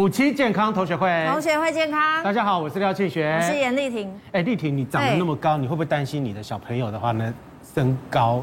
[0.00, 2.24] 五期健康同学会，同学会健康。
[2.24, 4.10] 大家好，我是廖庆学，我是严丽婷。
[4.32, 7.34] 哎，丽婷，你长得那么高，你会不会担心你的小朋友的话呢，
[7.74, 8.42] 身高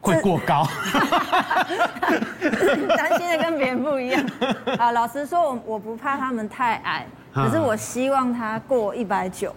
[0.00, 0.66] 会过高？
[2.96, 4.24] 担心的跟别人不一样。
[4.80, 9.54] 啊，老实说，我我不怕他们太矮，可是我希望他过一百九。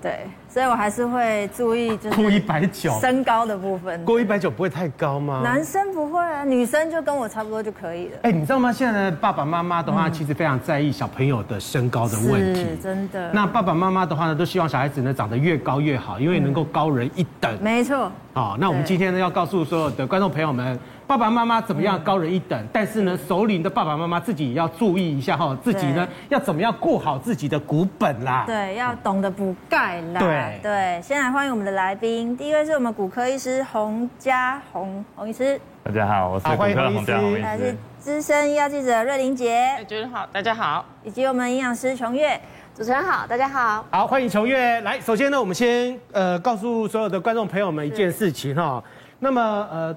[0.00, 4.04] 对，所以我还是会注意，就是过一百九身高的部分。
[4.04, 5.40] 过一百九不会太高吗？
[5.42, 8.18] 男生不会啊，女生就跟我差不多就可以了。
[8.22, 8.72] 哎，你知道吗？
[8.72, 12.60] 现在的爸爸妈妈的话，其实非常在意小朋友的身高的问题。
[12.60, 13.32] 是真的。
[13.32, 17.52] 那爸爸妈妈的话呢，都希望小孩子呢长得越高越好，因为能够高人一等。
[17.60, 18.08] 没错。
[18.32, 20.78] 好，那我们今天呢要告诉所有的观众朋友们。
[21.06, 22.58] 爸爸妈妈怎么样高人一等？
[22.58, 28.44] 嗯、但是呢，首领的爸爸妈妈自己也要注意一下哈，自己呢要怎么样顾好自己的骨本啦？
[28.46, 30.20] 对，要懂得补钙啦。
[30.20, 35.60] 对对，先来欢迎我们的来宾，第一位是我们骨科医师洪家宏洪医师。
[35.82, 37.42] 大家好，我是骨科洪家洪医师。
[37.42, 39.76] 还是资深医药记者瑞玲姐。
[39.80, 40.84] 主持人好，大家好。
[41.02, 42.40] 以及我们营养师琼月。
[42.74, 43.84] 主持人好，大家好。
[43.90, 45.00] 好，欢迎琼月来。
[45.00, 48.82] 首先呢，我们先呃告诉所有的观众朋友们一件事情哈。
[49.18, 49.96] 那么呃。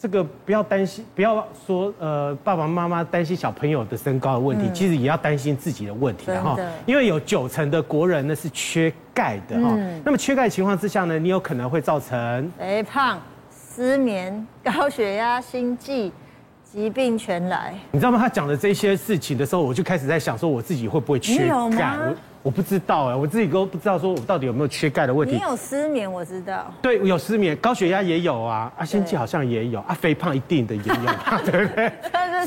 [0.00, 6.56] 这个不要担心，不要说呃爸爸妈妈担心小朋友的身高的问题，嗯、其实也要担心自己的问题哈。
[6.86, 9.68] 因为有九成的国人呢是缺钙的哈。
[9.74, 13.20] 嗯、那么缺钙的情况之下呢，你有可能会造成肥胖、
[13.76, 16.10] 失眠、 高血压、心悸。
[16.72, 18.18] 疾病全来，你知道吗？
[18.20, 21.52] 他讲的这些事情的时候，我就开始在想，说我自己会不会缺钙？
[21.52, 25.34] 我我不知道哎，我自己都不知道，说我到底有没有缺钙的问题。
[25.34, 26.72] 你有失眠，我知道。
[26.80, 30.94] 对，有失眠，高血压也有啊，啊，心悸好像也有，啊，肥胖一定的也有，
[31.44, 31.92] 对不对？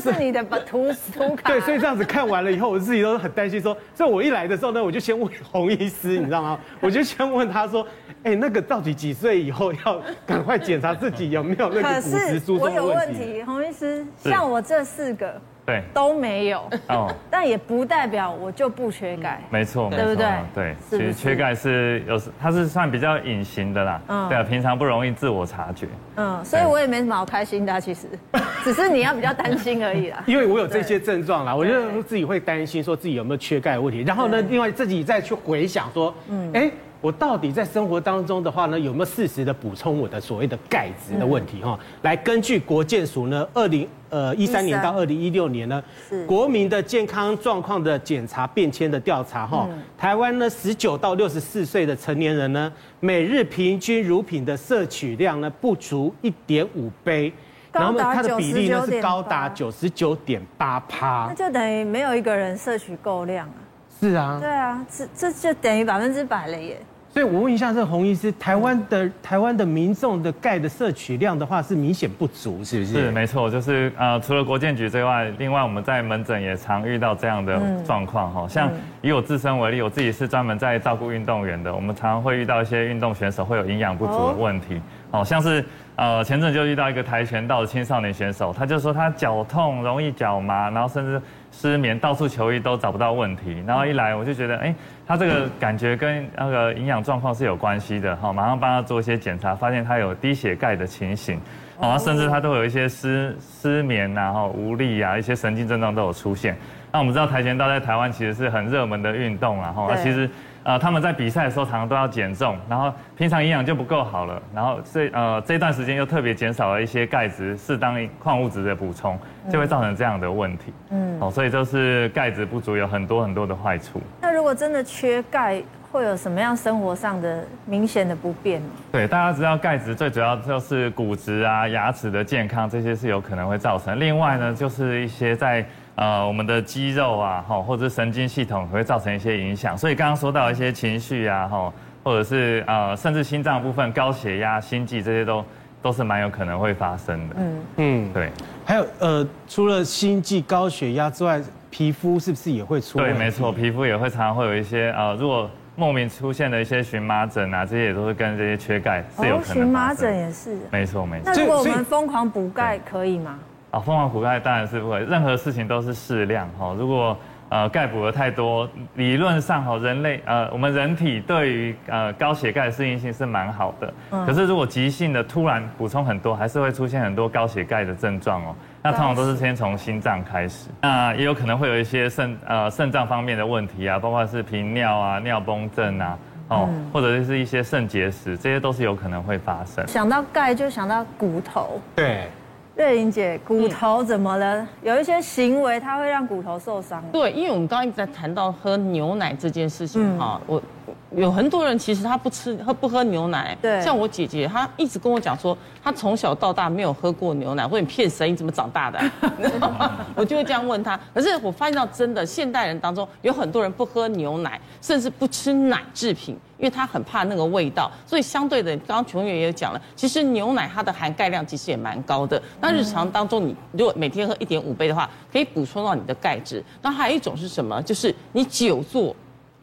[0.00, 1.48] 这是你的图图卡。
[1.48, 6.58] 对，所以这样子看完了以后，我自己都很担心，说，所以我一来的时候呢，我就先问洪医师，你知道吗？
[6.80, 7.86] 我就先问他说。
[8.24, 12.78] 哎，那个到底几岁以后要赶快检查自己有没有那个骨质疏松的问题？
[12.78, 19.40] 我有问题，洪医师，像我这四个对都没有哦， 但也不代表我就不缺钙。
[19.50, 20.26] 没错，对不对？
[20.54, 25.86] 对，其实缺钙是有时它是算比较隐形的啦，嗯，对啊，平常不容易自我察觉。
[26.16, 28.06] 嗯，所以我也没什么好开心的，其实，
[28.62, 30.22] 只是你要比较担心而已啦。
[30.26, 36.70] 因为我有这些症状啦，我就自己会担心说自己有没有缺钙的问题，然后呢，另外自己再去回想说，嗯，哎。
[37.04, 41.78] 我到底在生活当中的话呢，有没有适时的补充我的所谓的钙质的问题哈？
[41.78, 46.24] 嗯、来根据国健署呢，二零呃一三年到二零一六年呢，是。
[46.24, 57.30] 国民的健康状况的检查变迁的调查哈，嗯、台湾呢十九到六十四岁的成年人呢，每日平均乳品的摄取量呢不足一点五杯，
[57.70, 63.60] 然后它的比例呢是高达九十九点八趴，那就等于没有一个人摄取够量啊。
[64.00, 66.80] 是啊，对啊，这这就等于百分之百了耶。
[67.14, 72.92] 所以，我问一下，这个洪医师，台湾的台湾的民众的钙的摄取量的话，是明显不足，是不是？
[72.92, 78.48] 是，没错，就是呃，除了国健局之外，另外我们在门诊也常遇到这样的状况哈。
[78.48, 78.68] 像
[79.00, 84.82] 以我自身为例，我自己是专门在照顾运动员的，我们常常会遇到一些运动选手会有营养不足的问题，
[85.14, 85.64] 好像是
[85.94, 91.20] 呃前阵就遇到一个跆拳道的青少年选手，他就说他脚痛，容易脚麻，然后甚至。
[91.56, 94.74] 失眠，到处求医都找不到问题，然后一来我就觉得，哎，
[95.06, 101.40] 他这个感觉跟那个营养状况是有关系的，哈，马上帮他做一些检查，发现他有低血钙的情形，
[101.80, 106.56] 然后甚至他都有一些失失眠然后无力啊，一些神经症状都有出现。
[106.90, 110.28] 那我们知道跆拳道在台湾其实是很热门的运动，然后其实。
[110.64, 119.18] 呃，他们在比赛的时候常常都要减重，然后平常营养就不够好了，然后这呃这段时间又特别减少了一些钙质、适当矿物质的补充，
[119.50, 120.72] 就会造成这样的问题。
[120.88, 124.00] 嗯，哦，所以就是钙质不足有很多很多的坏处。
[124.22, 128.68] 那如果真的缺钙，会有什么样生活上的明显的不便吗？
[128.90, 134.00] 对，大家知道钙质最主要就是骨质啊、牙齿的健康这些是有可能会造成。
[134.00, 135.62] 另外呢，就是一些在。
[135.96, 141.72] 呃，我们的肌肉啊，哈，或者是神经系统会造成一些影响，所以刚刚说到一些情绪啊，哈，
[142.02, 145.44] 或者是呃，甚至心脏部分高血压、心悸这些都
[145.80, 147.36] 都是蛮有可能会发生的。
[147.38, 148.30] 嗯嗯，对。
[148.64, 152.98] 还有呃，除了心悸、高血压之外，皮肤是不是也会出？
[152.98, 159.64] 对，没错，皮肤也会常常会有一些呃，如果莫名出现的一些荨麻疹啊，这些也都是跟这些缺钙是有可能。
[159.64, 160.56] 荨麻疹也是。
[160.70, 161.32] 没错没错。
[161.32, 163.38] 那如果我们疯狂补钙可以吗？
[163.74, 166.72] 啊，疯狂补钙当然是不会，任何事情都是适量哈。
[166.78, 167.16] 如果
[167.48, 173.92] 呃钙补的太多，理论上哈人类呃我们人体对于呃高血钙的适应性是蛮好的，
[174.24, 178.54] 可是如果急性的突然补充很多，还是会出现很多高血钙的症状哦。
[178.80, 189.84] 那通常都是先从心脏开始，那也有可能会有一些肾呃肾脏方面的问题啊，包括是频尿啊、尿崩症啊，哦，或者是一些肾结石，这些都是有可能会发生。
[189.88, 192.28] 想到钙就想到骨头，对。
[192.76, 194.60] 瑞玲姐，骨头怎么了？
[194.60, 197.00] 嗯、有一些行为它会让骨头受伤。
[197.12, 200.83] 对，因为我们刚刚一直在谈到喝牛奶这件事情哈，嗯、我
[201.16, 208.30] 有很多人其实他不吃喝不喝牛奶，对，像我姐姐，她一直跟我讲说，她从小到大没有喝过牛奶，或者你骗谁？
[208.30, 210.06] 你怎么长大的、啊？
[210.16, 210.98] 我就会这样问她。
[211.14, 216.36] 可是我发现到真的，现代人当中有很多人不喝牛奶，甚至不吃奶制品。
[216.56, 222.40] 因为他很怕那个味道，所以相对的，刚刚琼月也有讲了，其实牛奶它的含钙量其实也蛮高的。
[222.60, 226.64] 那日常当中，你如果每天喝一点五杯的话，可以补充到你的钙质。
[226.80, 227.82] 那还有一种是什么？
[227.82, 229.14] 就是你久坐，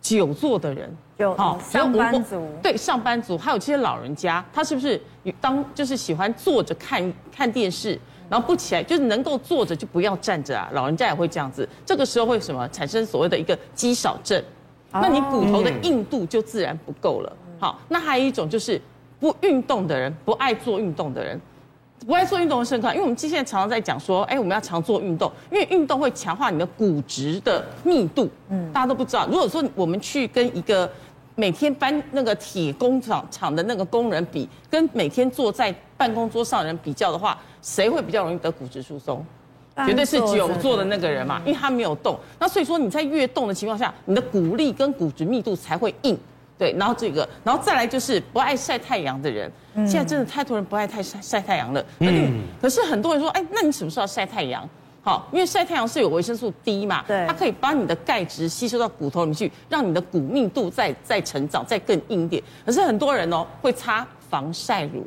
[0.02, 5.00] 久坐的人，有好上班族，对上班族，还有这些老人家，他是不是
[5.40, 10.70] 当就是喜欢坐着看看电视，然后不起来，就是能够坐着就不要站着啊？
[10.74, 14.44] 老人家也会这样子，这个时候会什么产生所谓的一个肌少症？
[14.92, 17.32] 那你骨头的硬度就自然不够了。
[17.60, 18.82] 好，那还有一种就是
[19.20, 21.40] 不运动的人，不爱做运动的人，
[22.06, 28.30] 不爱做运动的身体，因为我们现在常常在讲说，哎，我们要常做运动，因为运动会强化你的骨质的密度。
[28.50, 30.92] 嗯，大家都不知道，如果说我们去跟一个
[31.36, 39.24] 每天搬那个铁工厂厂的那个工人比，跟每天坐在办公桌上的人比较的话，谁会比较容易得骨质疏松？
[39.86, 46.18] 绝对是久坐的那个人嘛，因为他没有动，那所以说你在越动的情况下，你的骨力跟骨质密度才会硬，
[46.62, 54.70] 对，然后这个，然后再来就是不爱晒太阳的人，现在真的太多人不爱太晒晒太阳了，嗯，可是很多人说，哎，那你什么时候要晒太阳？
[55.02, 62.44] 好，因为晒太阳是有维生素 D 嘛，对，它可以把你的钙质吸收到骨头里面去，让你的骨密度再再成长，再更硬一点。
[62.64, 65.04] 可是很多人哦会擦防晒乳。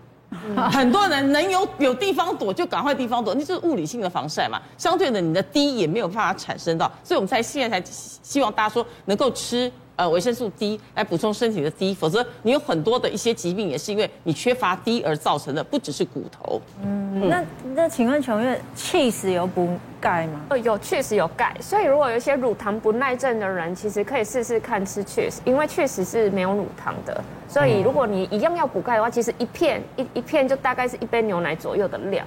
[0.73, 4.61] 很多人能有有地方躲就赶快地方躲，那就是物理性的防晒嘛。
[4.77, 7.89] 相对的，你的 D 也没有办法产生到，所以我们才现在才
[8.21, 16.61] 希望大家说能够吃呃维生素 D 来补充身体的 D，否则你有很多的一些疾病也是因为你缺乏 D 而造成的，不只是骨头。
[16.83, 17.45] 嗯，那
[17.75, 20.41] 那请问琼月，cheese 有补钙吗？
[20.49, 21.55] 呃，有，确实有钙。
[21.61, 27.23] 所以如果有一些乳糖不耐症的人，其实可以试试看吃 cheese，因为确实是没有乳糖的。
[27.49, 32.27] 所以如果你一样要补钙的话，其实一片一一片就大概是一杯牛奶左右的量。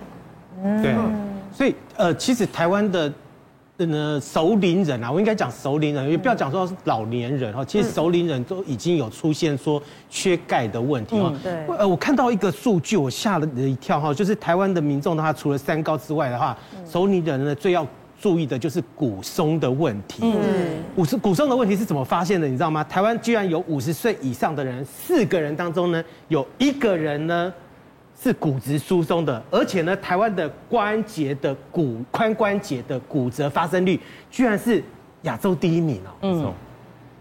[0.63, 0.95] 嗯，对。
[1.53, 3.11] 所以呃，其实台湾的。
[3.77, 7.63] 呃，熟龄人啊，我应该讲熟龄人，也不要讲说是老年人哈。
[7.63, 11.31] 其实熟龄人都已经有出现说缺钙的问题哈。
[11.43, 11.53] 对。
[11.77, 16.57] 呃，我看到一个数据，我吓了一跳哈，就是台湾的民众的话，除了三高之外的话，
[16.89, 17.85] 熟龄人呢最要
[18.19, 20.23] 注意的就是骨松的问题。
[20.23, 20.33] 嗯。
[20.95, 22.47] 骨松骨松的问题是怎么发现的？
[22.47, 22.83] 你知道吗？
[22.85, 27.53] 台湾居然有五十岁以上的人，四个人当中呢，有一个人呢。
[28.19, 33.99] 是骨质疏松的，而且呢，台湾的关节的骨髋关节的骨折发生率，
[34.31, 34.83] 居然是
[35.21, 36.09] 亚洲第一名哦。
[36.21, 36.53] 嗯，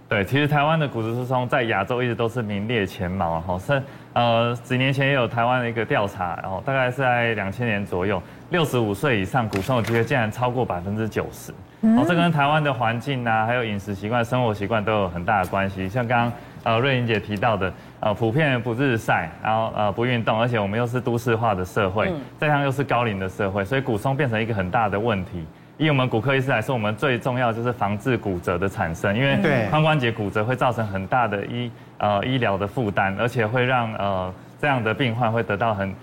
[0.09, 3.59] 对，其实台湾的骨质疏松在亚洲一直都是名列前茅哈。
[3.59, 3.83] 是
[4.15, 11.53] 呃，几年前也有台湾的一个调查，然后大概是在两千年左右，六十五岁以上骨松的机会竟然超过百分之九十。
[11.83, 15.87] 哦，这跟台湾的环境啊，还有饮食习惯、生活习惯都有很大的关系。
[15.87, 16.33] 像刚刚。
[16.67, 25.45] 呃，瑞玲姐提到的，呃，普遍不日晒，然后呃不运动，而且我们又是都市化的社会，再加上又是高龄的社会，所以骨松变成一个很大的问题。
[25.79, 29.37] 以我们骨科医师来说，我们最重要就是防治骨折的产生，因为
[29.71, 35.95] 髋关节骨折会造成很大的医呃医疗的负担，而且会让呃这样的病患会得到很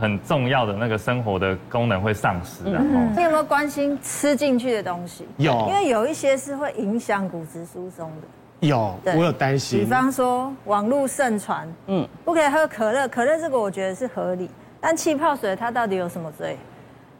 [0.00, 2.64] 很重要的那个生活的功能会丧失。
[2.72, 5.26] 然后，你有没有关心吃进去的东西？
[5.36, 8.26] 有，因为有一些是会影响骨质疏松的。
[8.62, 9.80] 有，我有担心。
[9.80, 14.48] 比方说，网络盛传，嗯，不可以喝可乐，可乐这个我觉得是合理。
[14.80, 16.56] 但气泡水它到底有什么罪？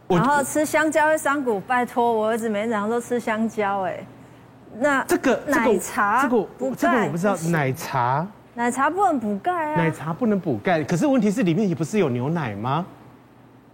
[0.06, 4.06] 然后吃香蕉会伤骨，拜托，我儿子每天早上都吃香蕉，哎，
[4.78, 12.86] 那这个奶茶这个不这个我不知道，奶茶奶茶不能补钙啊，奶茶不能补钙，可是问题是里面也不是有牛奶吗？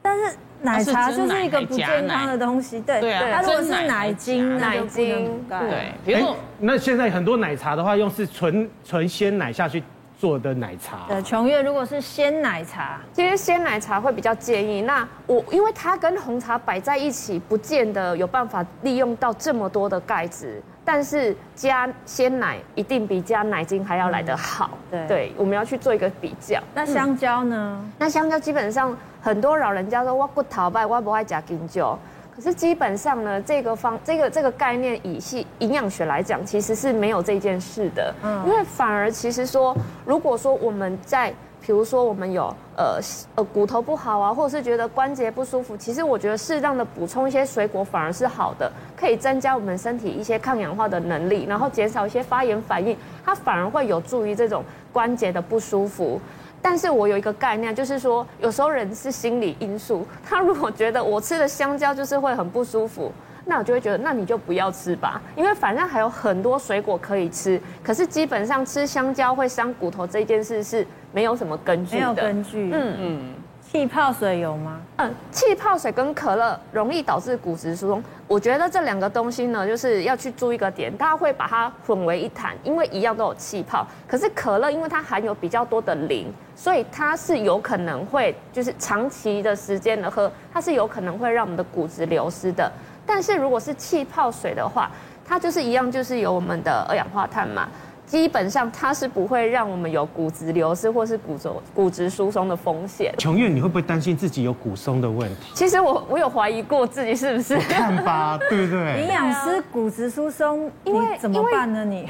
[0.00, 0.36] 但是。
[0.60, 3.36] 奶茶就是一个不健康的东西，对对啊。
[3.36, 5.92] 它如果是奶精，奶精对。
[6.04, 9.82] 比如说，那现在很多奶茶的话，用是纯纯鲜奶下去
[10.18, 11.06] 做的奶茶。
[11.08, 14.82] 对，琼月如果是鲜奶茶，其实鲜奶茶会比较建议。
[14.82, 20.60] 那我因为它跟红茶摆在一起，不见得有办法利用到这么多的钙质。
[20.84, 24.70] 但是加鲜奶一定比加奶精还要来得好。
[24.90, 26.58] 对对，我们要去做一个比较。
[26.74, 27.84] 那香蕉呢？
[27.98, 28.96] 那香蕉基本上。
[29.20, 31.98] 很多老人家说，我骨头拜，我不爱加金蕉。
[32.38, 38.14] 可是基本上呢，这个方这个这个概念，以系营养学来讲，其实是没有这件事的。
[38.22, 39.76] 嗯，因为反而其实说，
[40.06, 42.44] 如果说我们在，比如说我们有
[42.76, 43.00] 呃
[43.34, 56.20] 呃骨头不好啊，或者是觉得关节不舒服，其实我觉得适当的补充一些水果反而是好的，可以增加我们身体一些抗氧化的能力，然后减少一些发炎反应，它反而会有助于这种关节的不舒服。
[56.60, 63.12] 但是我有一个概念，就是说有时候人是心理因素，他如果觉得我吃的香蕉就是会很不舒服，
[63.44, 67.60] 那我就会觉得那你就不要吃吧，因为反正还有很多水果可以吃。
[67.82, 72.70] 可是基本上吃香蕉会伤骨头这件事是没有什么根据的，没有根据。
[72.72, 73.34] 嗯嗯。
[73.70, 74.80] 气泡水有吗？
[74.96, 78.02] 嗯，气泡水跟可乐容易导致骨质疏松。
[78.26, 83.86] 我觉得这两个东西呢，就是要去注意一个点，大家会把它混为一谈，因为一样都有气泡。
[84.06, 92.72] 可是可乐因为它含有比较多的磷，所以它是有可能会就是长期的时间的喝，它是有可能会让我们的骨质流失的。
[93.04, 94.90] 但是如果是气泡水的话，
[95.26, 97.68] 它就是一样，就是有我们的二氧化碳嘛。
[98.08, 103.14] 基本上它是不会让我们有骨质流失或是骨质骨质疏松的风险。
[103.18, 105.52] 琼月，你会不会担心自己有骨松的问题？
[105.54, 107.58] 其实我我有怀疑过自己是不是。
[107.58, 109.02] 看吧，对不对？
[109.02, 111.84] 营养师骨质疏松，因为怎么办呢？
[111.84, 112.08] 你？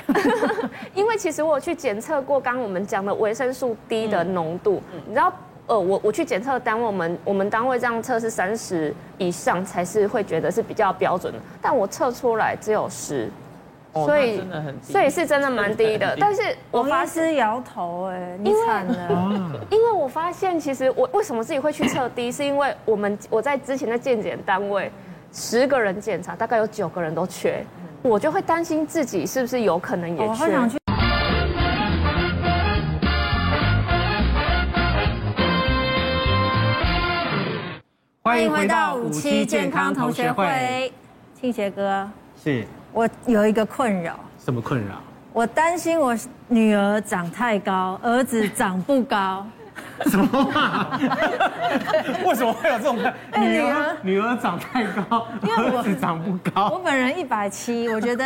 [0.94, 5.32] 因为 其实我有去检测过，刚刚我们讲的维生素 D 的浓度，嗯、你知道，
[5.66, 13.28] 呃，我我去检测单位，我们我们单位这样测是三十以上才是会觉得是比较标准的，但我测出来只有十。
[13.94, 16.16] 所以真的很低，所以是真的蛮低的。
[16.20, 19.60] 但是我发现摇头哎，你惨了。
[19.70, 24.92] 因为我发现其实我为什么自己会去测低，是因为我们我在之前的健检单位，
[25.32, 27.64] 十个人检查大概有九个人都缺，
[28.02, 30.60] 我就会担心自己是不是有可能也缺。
[38.22, 40.92] 欢迎回到五期健康同学会，
[41.40, 42.08] 庆协哥
[42.44, 42.66] 是。
[42.98, 44.96] 我有一个困扰，什么困扰？
[45.32, 49.46] 我担心我女儿长太高，儿子长不高。
[50.06, 50.98] 什么话？
[52.26, 52.98] 为什么会有这种？
[53.36, 56.70] 女儿女儿长太高，儿子长不高。
[56.70, 58.24] 我本人一百七，我觉得。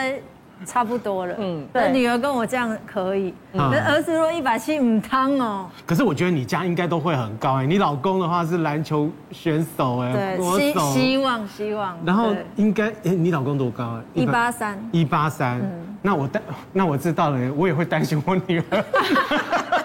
[0.64, 5.68] 差不多了，嗯，对，女儿跟我这样可以，嗯、可是儿子若一百七五汤哦。
[5.86, 11.98] 可是我觉得你家应该都会很高哎，你老公的话是篮球选手哎，对，希希望希望。
[12.04, 14.02] 然后应该哎，你老公多高啊？
[14.14, 15.60] 一八三，一八三。
[16.04, 16.42] 那我担，
[16.72, 18.84] 那我知道了，我也会担心我女儿。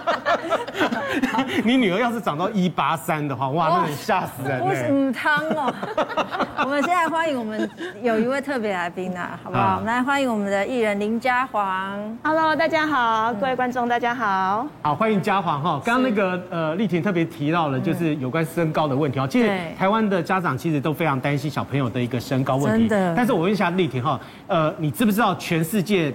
[1.64, 4.62] 你女儿要是长到一八三的话，哇，那很吓死人！
[4.62, 5.74] 不是母汤哦。
[6.64, 7.70] 我们现在欢迎我们
[8.02, 9.76] 有一位特别来宾啊，好不好？
[9.76, 12.18] 我们来欢迎我们的艺人林嘉煌。
[12.24, 14.68] Hello，大家好，各位观众大家好。
[14.82, 15.82] 好，欢迎嘉煌哈。
[15.86, 19.28] 刚刚那个呃，丽婷特别提到了，就是有关身高的问题哦。
[19.30, 22.88] 其实台湾的家长其实都非常担心小朋友的一个身高问题。
[22.88, 23.16] 真的。
[23.16, 26.14] 但是我问一下丽婷哈，呃，你知不知道全世界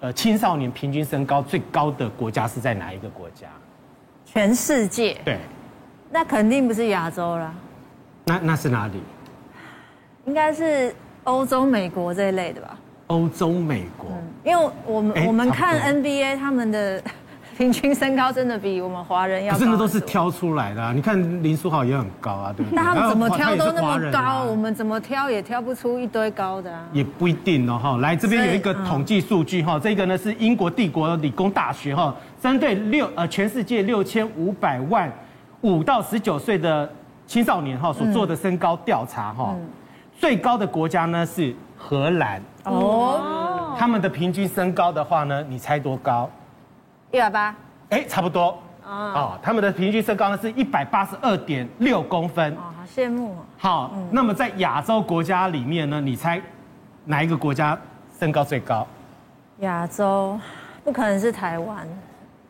[0.00, 3.46] 呃青少年平均身高最高的国家是在哪一个国家？
[4.32, 5.38] 全世界对，
[6.10, 7.54] 那肯定不是亚洲了。
[8.24, 9.00] 那那是哪里？
[10.26, 10.94] 应该是
[11.24, 12.78] 欧洲、美国这一类的吧。
[13.08, 14.10] 欧洲、美国，
[14.44, 17.02] 因为我们我们看 NBA 他们的。
[17.58, 20.92] 平均身高真的比我们华人要高，真的都是挑出来的啊。
[20.92, 22.76] 你看林书豪也很高啊，对不对？
[22.76, 26.86] 那他们怎么挑都那么高，我们怎么挑也挑不出一堆高的啊。
[26.92, 27.96] 也不一定哦，哈。
[27.96, 35.12] 来这边有一个统计数据哈，这个呢是英国帝国理工大学哈，针对六呃全世界六千五百万
[35.62, 36.88] 五到十九岁的
[37.26, 39.54] 青少年哈所做的身高调查哈，
[40.18, 46.30] 最高的国家呢是荷兰哦，他们的平均身高的话呢，你猜多高？
[47.10, 47.54] 一百八，
[47.90, 49.38] 哎，差不多哦。
[49.42, 52.52] 他们的平均身高呢是一百八十二点六公分。
[52.54, 53.36] 哦，好羡慕哦。
[53.56, 56.40] 好，那么在亚洲国家里面呢，你猜
[57.04, 57.78] 哪一个国家
[58.18, 58.86] 身高最高？
[59.60, 60.38] 亚洲，
[60.84, 61.86] 不可能是台湾。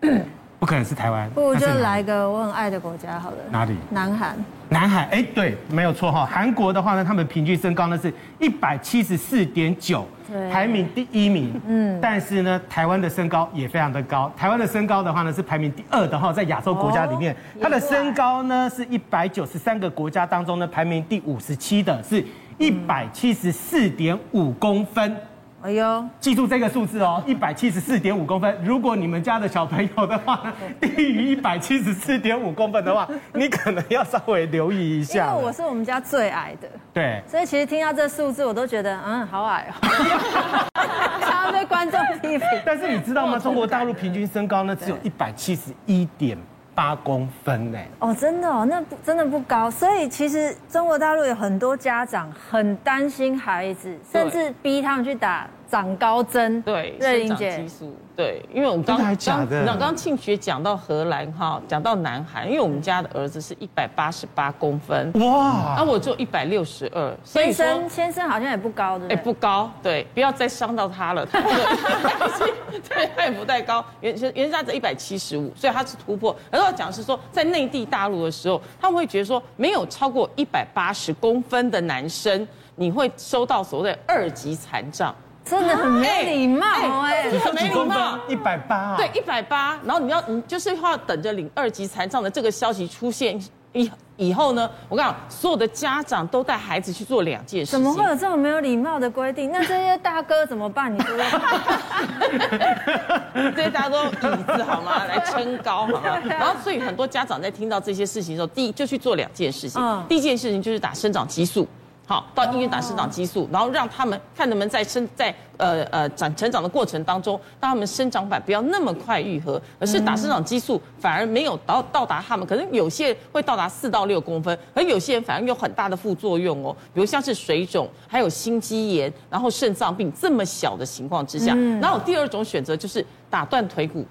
[0.59, 3.37] 不可能是台湾，不如就来个我很爱的国家好了。
[3.51, 3.77] 哪里？
[3.91, 4.37] 南韩。
[4.71, 6.27] 南韩，哎，对，没有错哈。
[6.27, 10.05] 韩国的话呢，他们平均身高呢是一百七十四点九，
[10.53, 11.59] 排名第一名。
[11.67, 11.99] 嗯。
[12.03, 14.31] 但是呢，台湾的身高也非常的高。
[14.37, 22.23] 台湾的身高的话呢是排名第二的哈，在亚洲国家里面，它的身高呢是一百九十三个国家当中呢排名第五十七的，是
[22.59, 25.17] 一百七十四点五公分。
[25.61, 28.57] 哎呦，记住这个数字哦，一百七十四点五公分。
[28.63, 35.27] 如果你们家的小朋友的话 呢，低于一百七十四点五公分的话， 你可能要稍微留意一下。
[35.27, 40.71] 因为我是我们家最矮的，对，所以其实听到这数字，我都觉得嗯，好矮哦，
[41.23, 42.47] 常常被观众批评。
[42.65, 43.37] 但是你知道吗？
[43.37, 46.39] 中国大陆平均身高呢，只有一百七十一点
[46.79, 47.79] 八公分呢。
[47.99, 49.69] 哦，真的哦，那不真的不高。
[49.69, 55.49] 所以其实中国大陆有很多家长很担心孩子，甚至逼他们去打。
[55.71, 71.41] 长高针，对，瑞玲姐激素，对，因为我们刚刚刚刚庆学讲到荷兰哈，讲到南韩，因为我们家的儿子是一百八十八公分，哇，那我就一百六十二，先生先生好像也不高的，哎，不高，对，不要再伤到他了，他
[72.89, 76.35] 对，他也不太高，原原价值一百七十五，所以他是突破。
[76.51, 85.15] 而要讲是说，在内地大陆的时候，他们会觉得说，没有超过一百八十公分的男生，你会收到所谓的二级残障。
[85.45, 86.67] 真的很没礼貌
[87.03, 88.19] 哎，真的很没礼貌。
[88.29, 89.79] 一百八，对，一百八。
[89.85, 93.41] 然后你要，你就是要等着领二级残障的这个消息出现
[93.73, 97.73] 以以后呢，我跟你讲，所有的家长都带孩子去做两件事。
[97.73, 99.51] 怎么会有这么没有礼貌的规定？
[99.53, 100.93] 那这些大哥怎么办？
[100.93, 101.17] 你说，
[103.55, 105.05] 这些大哥椅子好吗？
[105.07, 106.19] 来撑高好吗？
[106.29, 109.81] 然后，所以很多家长在听到这些事情的时候，第一就去做两件事情。
[109.81, 111.67] 嗯，第一件事情就是打生长激素。
[112.09, 134.03] 好，到医院打生长激素，然后让他们看能不能在生在呃呃长成长的过程当中，让他们生长板不要那么快愈合，而是打生长激素反而没有到到达他们，可能有些会到达四到六公分，而有些人反而有很大的副作用哦，比如像是水肿，还有心肌炎，然后肾脏病这么小的情况之下，然后第二种选择就是打断腿骨。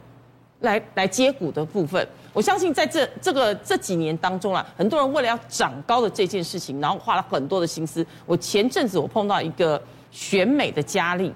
[0.61, 8.05] 来来接骨的部分，我相信在这这个这几年当中啊，很多人为了要长高的这件事情，然后花了很多的心思。
[8.27, 11.33] 我前阵子我碰到一个选美的佳丽，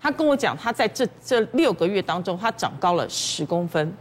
[0.00, 3.94] 她跟我讲，她在这这六个月当中，她长高了十公分。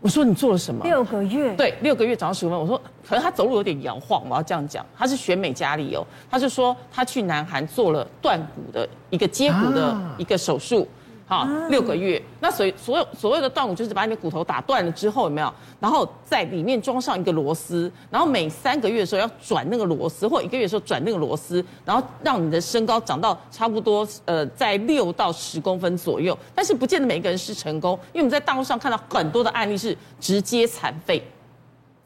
[0.00, 0.82] 我说你做了什么？
[0.82, 1.54] 六个月？
[1.54, 2.60] 对，六个月长十公分。
[2.60, 2.76] 我说
[3.08, 4.84] 可能她走路有点摇晃，我要这样讲。
[4.98, 10.88] 她是选美佳丽哦，她是说她去南韩做了断骨的一个接骨的一个手术。
[11.26, 15.50] 好，六个月，那所以所有所谓的断骨就是把你的骨头打断了之后有没有？
[15.80, 26.36] 然后在里面装上一个螺丝，然后每三个月的时候要转那个螺丝，或一个月的时候转那个螺丝，然后让你的身高长到差不多呃在六到十公分左右。
[26.54, 31.22] 但是不见得每一个人是成功，因为我们在大陆上看到很多的案例是直接残废，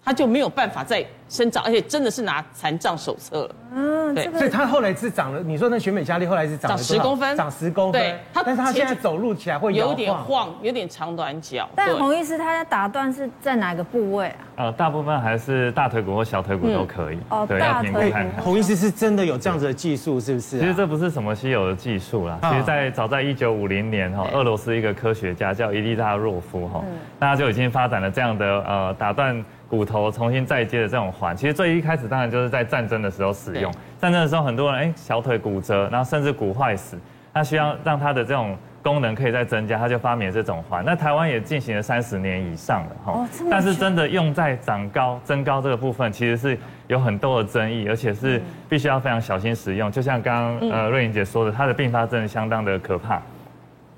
[0.08, 3.54] 他就没有办法再生长，而且真的是拿残障手册了。
[3.74, 5.40] 嗯，对，所以他后来是长了。
[5.40, 8.00] 你说那选美佳丽后来是长了十公分，长十公分。
[8.00, 11.68] 对，但是他现在走路起来会有点晃，有点长短脚。
[11.76, 14.40] 但洪医师，他在打断是在哪个部位啊？
[14.56, 17.18] 呃，大部分还是大腿骨或小腿骨都可以。
[17.28, 18.42] 哦，大腿骨。
[18.42, 20.58] 洪医师是真的有这样子的技术，是不是？
[20.58, 22.38] 其实这不是什么稀有的技术啦。
[22.44, 26.82] 其实，在早在一九五零年哈，俄罗斯一个科学家叫伊丽莎若夫哈，
[27.20, 29.44] 那他就已经发展了这样的呃打断。
[29.68, 33.72] 骨头重新再接的这种环，其实最一开始当然就是在战争的时候使用。
[34.00, 36.98] 战争的时候，很多人哎小腿骨折，然后甚至骨坏死，
[37.32, 40.82] 那需要让他的这种功能可以再增加，他就发明了这种环。
[40.86, 43.28] 那台湾也进行了三十年以上了哈。
[43.50, 49.92] 但是真的用在长高、增高这个部分，其实是有很多的争议，而且是必须要非常小心使用。
[49.92, 53.20] 就像刚刚呃瑞莹姐说的，它的并发症相当的可怕。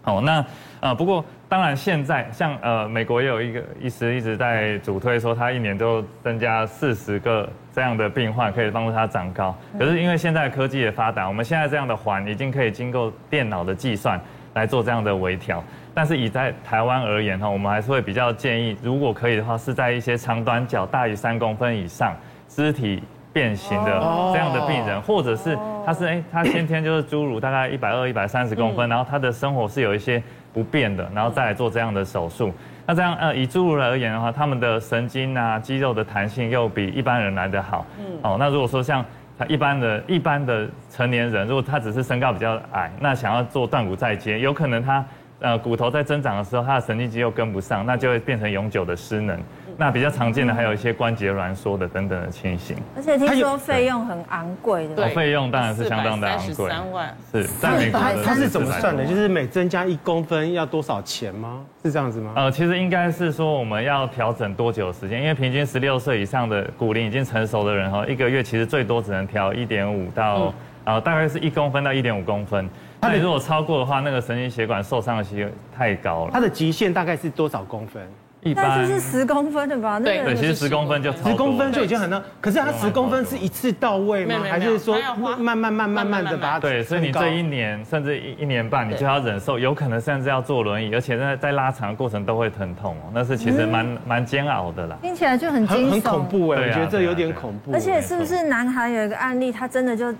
[0.02, 0.44] 好，那
[0.80, 1.24] 呃不过。
[1.50, 9.52] 当然，现在像呃，美国也有一个医师一直在主推说，他一年都增加四十个这样的病患，可以帮助他长高。
[9.76, 14.20] 可是因为现在科技也发达，我们现在这样的环已经可以经过电脑的计算
[14.54, 15.60] 来做这样的微调。
[15.92, 23.90] 但是以在台湾而言哈，我们还是会比较建议，如果可以的话，是在一些长短脚大于三公分以上、肢体变形的
[24.32, 30.22] 这样的病人，或者是他是哎，他先天就是侏儒，大概一百二、一百三十公分，然后他的生活是有一些。
[30.52, 32.52] 不变的，然后再来做这样的手术。
[32.84, 37.86] 那这样呃，以侏儒来而言的话，他们的神经啊、肌肉的弹性又比一般人来得好。
[38.00, 38.18] 嗯。
[38.24, 39.04] 哦，那如果说像
[39.38, 45.04] 他一般的、一般的成年人，如果他只是身高比较矮，那想要做断骨再接，有可能他
[45.38, 49.38] 呃骨头在增长的时候，他的神经肌肉跟不上，那就会变成永久的失能。
[49.80, 54.94] 那比较常见的还有一些关节挛缩的等等的情形，而且听说费用很昂贵的。
[54.94, 56.68] 对，费用当然是相当的昂贵。
[56.68, 57.16] 三万。
[57.32, 59.06] 是，在美国它是怎么算的？
[59.06, 61.64] 就是每增加一公分要多少钱吗？
[61.82, 62.34] 是这样子吗？
[62.36, 65.18] 呃，其实应该是说我们要调整多久的时间？
[65.22, 70.52] 因为平均十六岁以上的骨龄已经成熟的人哈，一个月其实最多只能调一点五到
[70.84, 72.68] 呃大概是一公分到一点五公分。
[73.00, 76.30] 那你如果超过的话，那个神经血管受伤的机率太高了。
[76.34, 78.06] 它的极限大概是多少公分？
[78.42, 80.00] 一般就是十公分的吧？
[80.00, 82.22] 对对，其实十公分就十公分就已经很那。
[82.40, 84.36] 可是它十公分是一次到位吗？
[84.48, 84.96] 还是说
[85.38, 86.58] 慢慢慢慢慢的把它？
[86.58, 93.10] 对，所以你这一年甚至一一年半，你就要忍受，有可能甚至要坐轮椅，而且在在拉长的过程都会疼痛哦。
[93.12, 94.96] 那是其实蛮蛮煎熬的啦。
[95.02, 97.72] 听起来就很惊悚，很恐怖哎，我觉得这有点恐怖。
[97.74, 100.14] 而且是不是男孩有一个案例，他真的就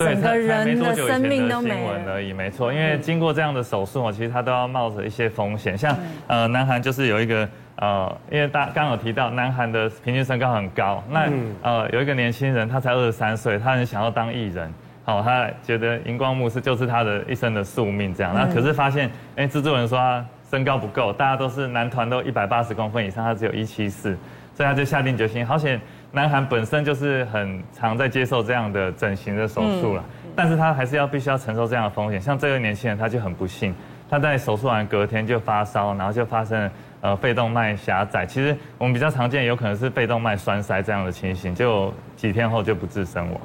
[0.00, 2.32] 整个人的生命都没了而已？
[2.32, 5.78] 没错，因为经过这样的手术哦，其实他都要冒着一些风险。
[5.78, 7.48] 像呃，南韩就是有一个。
[7.76, 11.30] 呃，因为大刚刚有提到，南韩的平均身高很高，那
[11.62, 14.70] 呃有一个年轻人，他才二十三岁，他很想要当艺人，
[15.02, 18.34] 好，他觉得荧光幕是就是他的一生的宿命这样。
[18.34, 24.14] 那可是发现，哎，制作人说他身高不够，大家都是男团都一百八十公分以上，他只有一七四，
[24.54, 25.46] 所以他就下定决心。
[25.46, 25.80] 好险，
[26.12, 32.20] 南韩本身就是很常在接受这样的整形的手术了，但是他还是要必须要承受这样的风险。
[32.20, 33.72] 像这个年轻人，他就很不幸，
[34.08, 38.26] 他在手术完隔天就发烧，然后就发生了呃肺动脉狭窄。
[38.26, 43.40] 其实我们比较常见，有可能是肺动脉栓塞这样的情形，就几天后就不治身亡。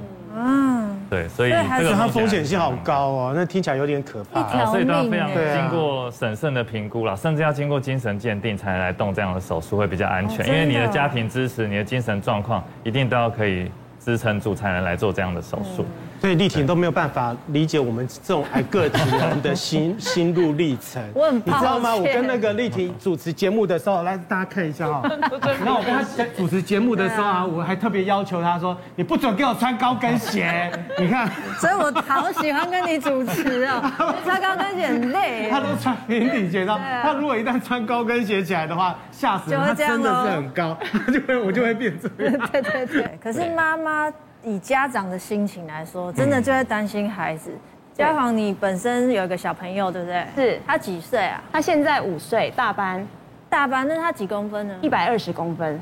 [1.06, 4.41] 嗯，对，所以这个它风险性好高哦，那听起来有点可怕。
[4.41, 15.86] 啊，所以都要非常经过审慎的评估了，甚至要经过精神鉴定才能来动这样的手术会比较安全，因为你的家庭支持、你的精神状况一定都要可以支撑住，才能来做这样的手术。
[16.26, 21.00] 所以丽婷都没有办法理解我们这种矮个子人的心心路历程。
[21.14, 21.96] 我很你知道吗？
[21.96, 25.04] 我跟那个丽婷主持节目的时候，来大家看一下哈。
[25.64, 26.04] 然后我跟她
[26.36, 30.72] 主持节目的时候啊，我还特别要求她说，你不准给我穿高跟鞋。
[30.98, 33.84] 你看，所以我好喜欢跟你主持哦。
[34.24, 35.48] 穿高跟鞋很累。
[35.52, 39.62] 她都穿平底鞋，然后他如果一旦穿高跟鞋起来的话，吓死人。
[39.62, 40.76] 他真的是很高，
[41.14, 42.50] 就会我就会变这样。
[42.52, 43.20] 对对对。
[43.22, 44.12] 可是妈妈。
[44.46, 47.52] 以家长的心情来说，真的就会担心孩子。
[47.94, 50.26] 家访，你本身有一个小朋友，对不对？
[50.36, 50.62] 是。
[50.68, 51.42] 他几岁啊？
[51.52, 53.06] 他现在五岁，大班。
[53.50, 54.76] 大班，那他几公分呢？
[54.82, 55.82] 一百二十公分。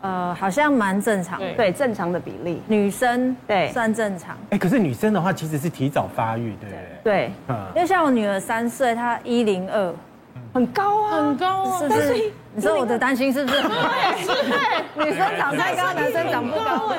[0.00, 1.52] 呃，好像蛮正常的。
[1.54, 2.62] 对，正常的比例。
[2.66, 4.36] 女生对算正常。
[4.48, 6.80] 哎，可是女生的话其实是提早发育，对不对？
[7.04, 7.32] 对。
[7.48, 7.66] 嗯。
[7.76, 9.94] 因为像我女儿三岁，她一零二。
[10.52, 12.32] 很高啊，很高啊，是不是？
[12.54, 13.62] 你说我的担心是不是？
[13.62, 15.04] 对，是。
[15.04, 16.92] 女生 长太高，男生长不高。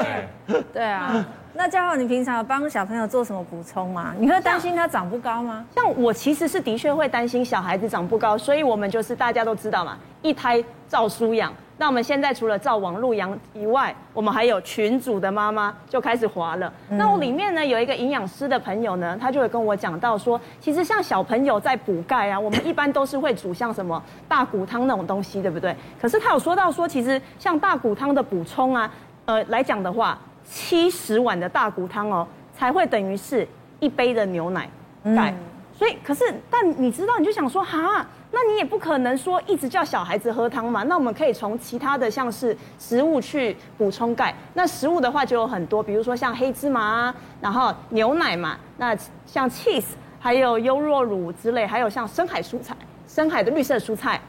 [0.73, 1.25] 对啊。
[1.53, 4.15] 那嘉浩，你平常有帮小朋友做什么补充吗？
[4.17, 5.65] 你会担心他长不高吗？
[5.75, 11.53] 像我其实是的确会担心小孩子长不高，所以我们就是大家都知道嘛，一胎照书养。
[11.77, 16.71] 那我们现在除了照网路养以外，我们还有群主的妈妈就开始滑了。
[16.89, 25.75] 嗯、那我里面呢有一个营养师的朋友呢，他就会跟我讲到说，其实像小朋友在补钙啊，我们一般都是会煮像什么大骨汤那种东西，对不对？
[25.99, 28.91] 可是他有说到说，其实像大骨汤的补充啊，
[29.25, 30.17] 呃来讲的话，
[30.51, 33.47] 七十碗的大骨汤哦，才会等于是
[33.79, 34.69] 一杯的牛奶
[35.15, 35.31] 钙。
[35.31, 35.35] 嗯、
[35.73, 38.05] 所以，可是但你知道，你就想说哈。
[38.33, 40.83] 那你也不可能说一直叫小孩子喝汤嘛？
[40.83, 44.33] 那我们可以从其他的像是食物去补充钙。
[44.53, 49.83] 那食物的话就有很多，比如说像黑芝麻啊，然后牛奶嘛，那像 cheese，
[50.17, 52.73] 还有优酪乳之类，还有像深海蔬菜、
[53.05, 54.21] 深海的绿色蔬菜，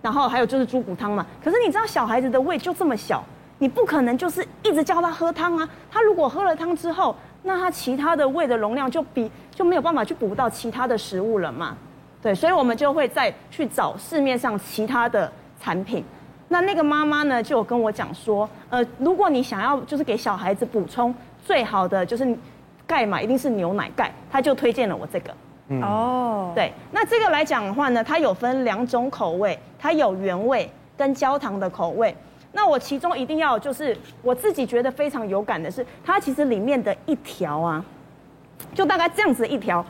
[0.00, 1.26] 然后还有就是猪骨汤嘛。
[1.42, 3.24] 可是你知道小孩子的胃就这么小，
[3.58, 5.68] 你不可能就是一直叫他喝汤啊。
[5.90, 11.76] 他如果喝了汤之后，那他其他的胃的容量就比就没有办法去补到其他的食物了嘛。
[12.20, 16.04] 对，所以我们就会再去找市面上其他的产品。
[16.48, 22.36] 那那个妈妈呢，就有跟我讲说，呃，如果你想要就是给小孩子补充最好的就是
[22.86, 25.34] 钙嘛，一定是牛奶钙，她就推荐了我这个。
[25.68, 32.16] 嗯、哦，对，那这个来讲的话呢，它有分两种口味，它有原味跟焦糖的口味。
[32.52, 37.84] 那我其中一定要就是我自己觉得非常有感的是，它其实里面的一条啊，
[38.74, 39.84] 就大概这样子一条。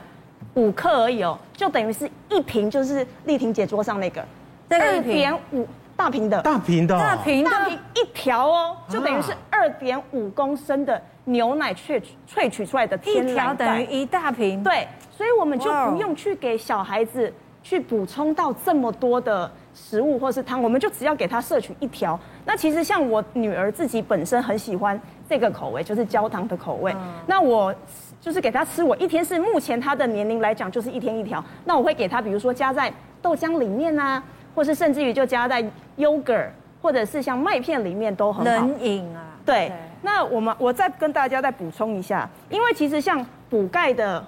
[0.55, 4.25] 五克而已哦，就等于是一瓶，就是丽婷姐桌上那个，
[4.69, 22.19] 二点五大瓶的，大瓶的，大瓶大瓶一条哦，就等于是二点五公升的牛奶萃萃取出来的天然，一条等于一大瓶，对，所以我们就不用去给小孩子去补充到这么多的食物或是汤，我们就只要给他摄取一条。
[22.45, 26.95] 那其实像我女儿自己本身很喜欢这个口味，就是焦糖的口味，
[27.27, 27.73] 那我。
[28.21, 31.41] 就是给他吃，我一天是目前他的年龄来讲，就是一天一条。
[31.63, 34.21] 那我会给他，比如说加在豆浆里面啊，
[34.53, 35.63] 或是甚至于就加在
[35.97, 36.49] yogurt，
[36.81, 38.67] 或者是像麦片里面都很好。
[38.67, 39.23] 冷饮啊。
[39.45, 39.71] 对。
[40.01, 44.21] 那我们我再跟大家再补充一下，因为其实像补钙的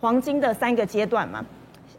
[0.00, 1.44] 黄金的三个阶段嘛。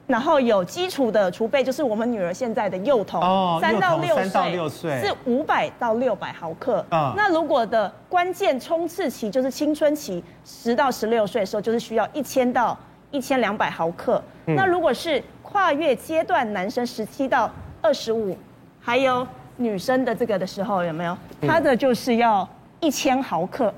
[0.09, 3.21] 然后有基础的储备，就是我们女儿现在的幼童，
[3.61, 6.83] 三到六岁，三到六岁是五百到六百毫克。
[6.89, 12.75] 那如果的关键冲刺期就是青春期，十到十六岁的时候，就是需要一千到
[13.11, 14.19] 一千两百毫克。
[14.45, 17.47] 那如果是跨越阶段，男生十七到
[17.79, 18.35] 二十五，
[18.81, 19.25] 还有
[19.57, 21.15] 女生的这个的时候，有没有？
[21.41, 23.71] 他的就是要一千毫克。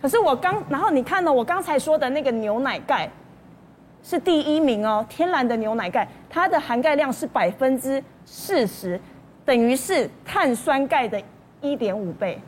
[0.00, 3.10] 可是我刚，然后你看了我刚才说的那个牛奶钙。
[4.04, 9.00] 是第一名哦，天然的牛奶钙，它的含钙量是百分之四十，
[9.46, 11.20] 等于是碳酸钙的
[11.62, 12.38] 一点五倍。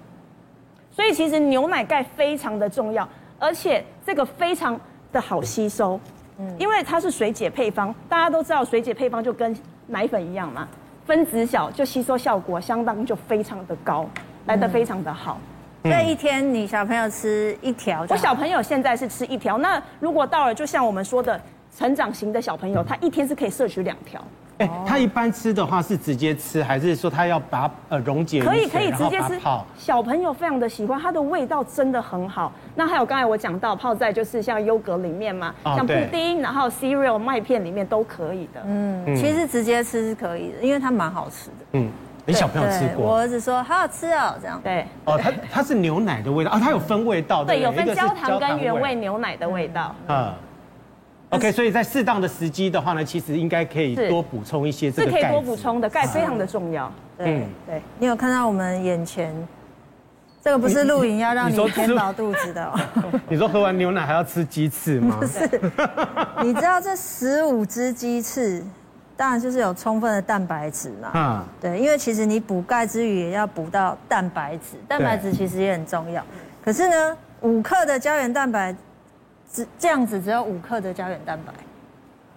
[0.91, 4.79] 所以其实牛奶钙非常的重要，而且这个非常
[5.11, 5.99] 的好吸收，
[6.39, 10.69] 嗯，因为它是水解配方，大家都知道水解配方就跟奶粉一样嘛，
[11.07, 14.07] 分子小就吸收效果相当就非常的高，
[14.45, 15.33] 来的非常的好。
[15.33, 15.56] 所
[15.95, 19.59] 以一天你小朋友吃一条，我小朋友现在是吃一条。
[19.59, 21.41] 那如果到了就像我们说的
[21.77, 24.23] 成长型的小朋友，他一天是可以摄取两条。
[24.59, 28.43] 哎，他一般吃的话是直接吃，还是说他要把呃溶解？
[28.43, 29.39] 可以可以直接吃。
[29.77, 32.51] 小朋友非常的喜欢，它的味道真的很好。
[32.75, 38.63] 那还有刚才我讲到泡在就是像优格里面嘛，像布丁，然后 cereal 麦片里面都可以的。
[38.65, 41.67] 嗯，其实直接吃是可以的，因为它蛮好吃的。
[41.73, 41.91] 嗯，
[42.27, 43.07] 你小朋友吃过？
[43.07, 44.61] 我儿子说好好吃哦，这样。
[44.63, 44.85] 对。
[45.05, 47.45] 哦，它它是牛奶的味道啊，它有分味道。
[47.45, 49.95] 对，有分焦糖跟原味牛奶的味道。
[50.09, 50.33] 嗯。
[51.31, 55.17] OK，所以在适当的时机的话呢，其实应该可以多补充一些这个钙。
[55.19, 56.93] 是可以多补充的，钙非常的重要。
[57.19, 59.35] 对对，你有看到我们眼前
[60.41, 62.79] 这个不是露营要让你填饱肚子的哦。
[63.29, 65.17] 你说喝完牛奶还要吃鸡翅吗？
[65.19, 65.51] 不 是，
[66.43, 68.65] 你知道这十五只鸡翅，
[69.17, 71.11] 当然就是有充分的蛋白质嘛。
[71.15, 71.45] 嗯。
[71.61, 76.25] 对，因为其实你补钙之余也要补到蛋白质，蛋白质其实也很重要。
[76.65, 78.75] 可是呢，五克的胶原蛋白。
[79.49, 81.53] 只这样子只有五克的胶原蛋白，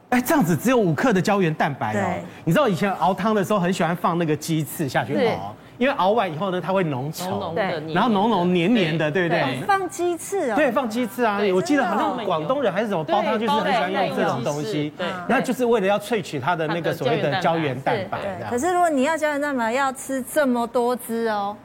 [0.09, 2.23] 哎，这样子只有五克的胶原蛋白哦。
[2.45, 9.61] 你知道以前熬汤的时候很喜欢放那个鸡翅下去熬，因为熬完以后呢，它会浓稠，对，然后浓浓黏黏的，对不对？
[9.65, 11.39] 放鸡翅哦，对，放鸡翅啊。
[11.55, 18.19] 我记得好像广东人还是什么煲汤，就是很喜欢用这种东西，对，那就是为了要萃取它的那个所谓的胶原蛋白。
[18.49, 21.55] 可是如果你要胶原蛋白，要吃这么多汁哦，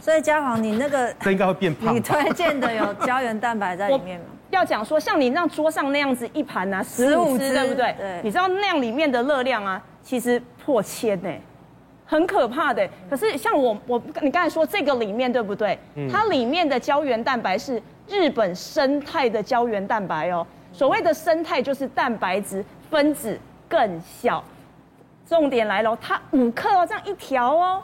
[0.00, 1.92] 所以家煌，你那个 这应该会变胖。
[1.92, 4.26] 你推荐的有胶原蛋白在里面吗？
[4.50, 7.92] 要讲说，像你那桌上那样子一盘啊，十五只，对不对？
[7.98, 8.20] 对。
[8.22, 11.28] 你知道那样里面的热量啊，其实破千呢，
[12.06, 12.88] 很可怕的。
[13.10, 15.78] 可是像我我你刚才说这个里面对不对？
[16.10, 20.46] 它里面的胶原蛋白是日本生态的胶原蛋白哦。
[20.72, 23.38] 所谓的生态就是蛋白质分子
[23.68, 24.42] 更小。
[25.26, 27.82] 重点来了，它五克哦，这样一条哦，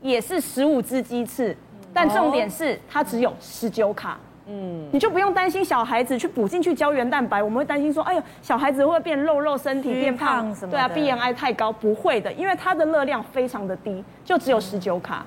[0.00, 1.56] 也是十五只鸡翅，
[1.94, 4.18] 但重点是它只有十九卡。
[4.48, 10.70] 嗯，你就不用担心小孩子去补进去胶原蛋白，我们会担心说，哎呦，小孩子会不会变肉肉身体变胖什么？
[10.72, 15.24] 对啊，BMI 太高，不会的，因为它的热量非常的低，就只有十九卡。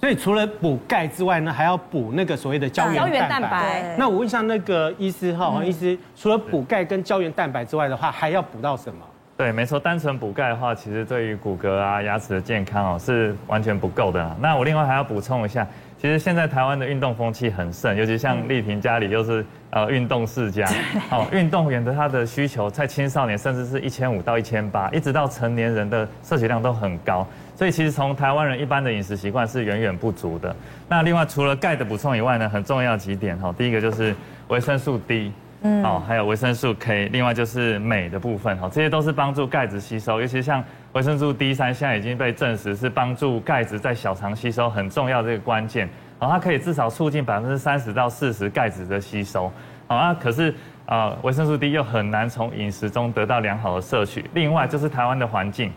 [0.00, 3.28] 所以除了补钙之外呢，还要补那个所谓的胶原蛋白。
[3.28, 9.00] 蛋白那我问一下那个医师哈，黄医师，除了补钙跟胶原蛋白之外的话，还要补到什么？
[9.36, 14.36] 对，没错，单纯补钙的话，其实对于骨骼啊、牙齿的健康哦，是完全不够的。
[14.40, 15.66] 那我另外还要补充一下。
[16.04, 20.68] 其实现在台湾的运动风气很盛，尤其像丽萍家里又是呃运动世家，
[21.10, 30.54] 哦，运动员的他的需求在青少年甚至是一千五到一千八，一直到成年人的摄取量都很高，所以其实从台湾人一般的饮食习惯是远远不足的。
[30.90, 34.14] 那另外除了钙的补充以外呢，很重要几点哈，第一个就是
[34.48, 40.62] 维生素 D，嗯，哦，还有维生素 K，另外就是镁的部分哈，这些都是帮助钙质吸收，尤其像。
[40.94, 45.88] 维生素 D 三现在已经被证实是帮助钙质在小肠吸收很重要的这个关键，
[46.20, 49.50] 然后它可以至少促进百分之三十到四十钙质的吸收，
[49.88, 50.54] 好啊，可是
[50.86, 54.24] 啊维生素 D 又很难从饮食中得到良好的摄取。
[54.34, 55.72] 另外就是台湾的环境，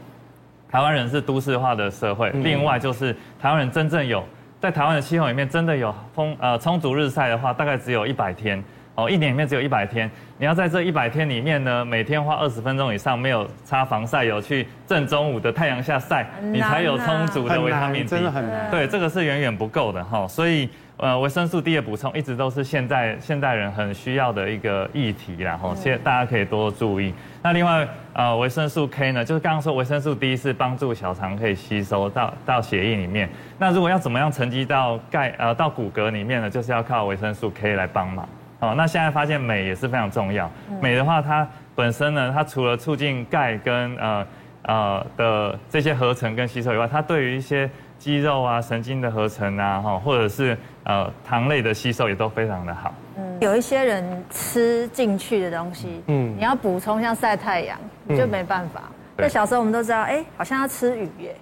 [0.70, 4.24] 台湾人是都市化的社会，另外就是台湾人真正有
[4.60, 8.64] 在台湾的气候里面真的有丰呃充足日晒的话，大概只有一百天。
[8.98, 18.10] 哦，一年里面只有一百天，你要在这一百天里面呢，每天花二十分钟以上，没有擦防晒油去正中午的太阳下晒，你才有充足的维他命 D。
[18.10, 18.72] 真的很难。
[18.72, 27.14] 对，这个是远远不够的哈，所以呃，维生素 D 的补充一直都是现在现代人很需要的一个议题，然后现大家可以多注意。
[27.44, 33.30] 那另外呃，维生素 K 呢，就是刚刚说维生素 D 是帮助小肠可以吸收到到血液里面，
[33.60, 38.28] 那如果要怎么样沉积到钙呃到骨骼里面呢，就是要靠维生素 K 来帮忙。
[38.60, 40.50] 哦，那现在发现镁也是非常重要。
[40.82, 44.28] 镁的话，它本身呢，它除了促进钙跟呃
[44.64, 52.94] 呃的这些合成跟吸收以外，它对于一些肌肉啊、神经的合成啊，哈，或者是呃糖类的吸收也都非常的好。
[53.18, 58.82] 嗯，有一些人吃进去的东西，嗯，你要补充像晒太阳，就没办法。
[59.16, 61.36] 那小时候我们都知道，哎，好像要吃鱼耶。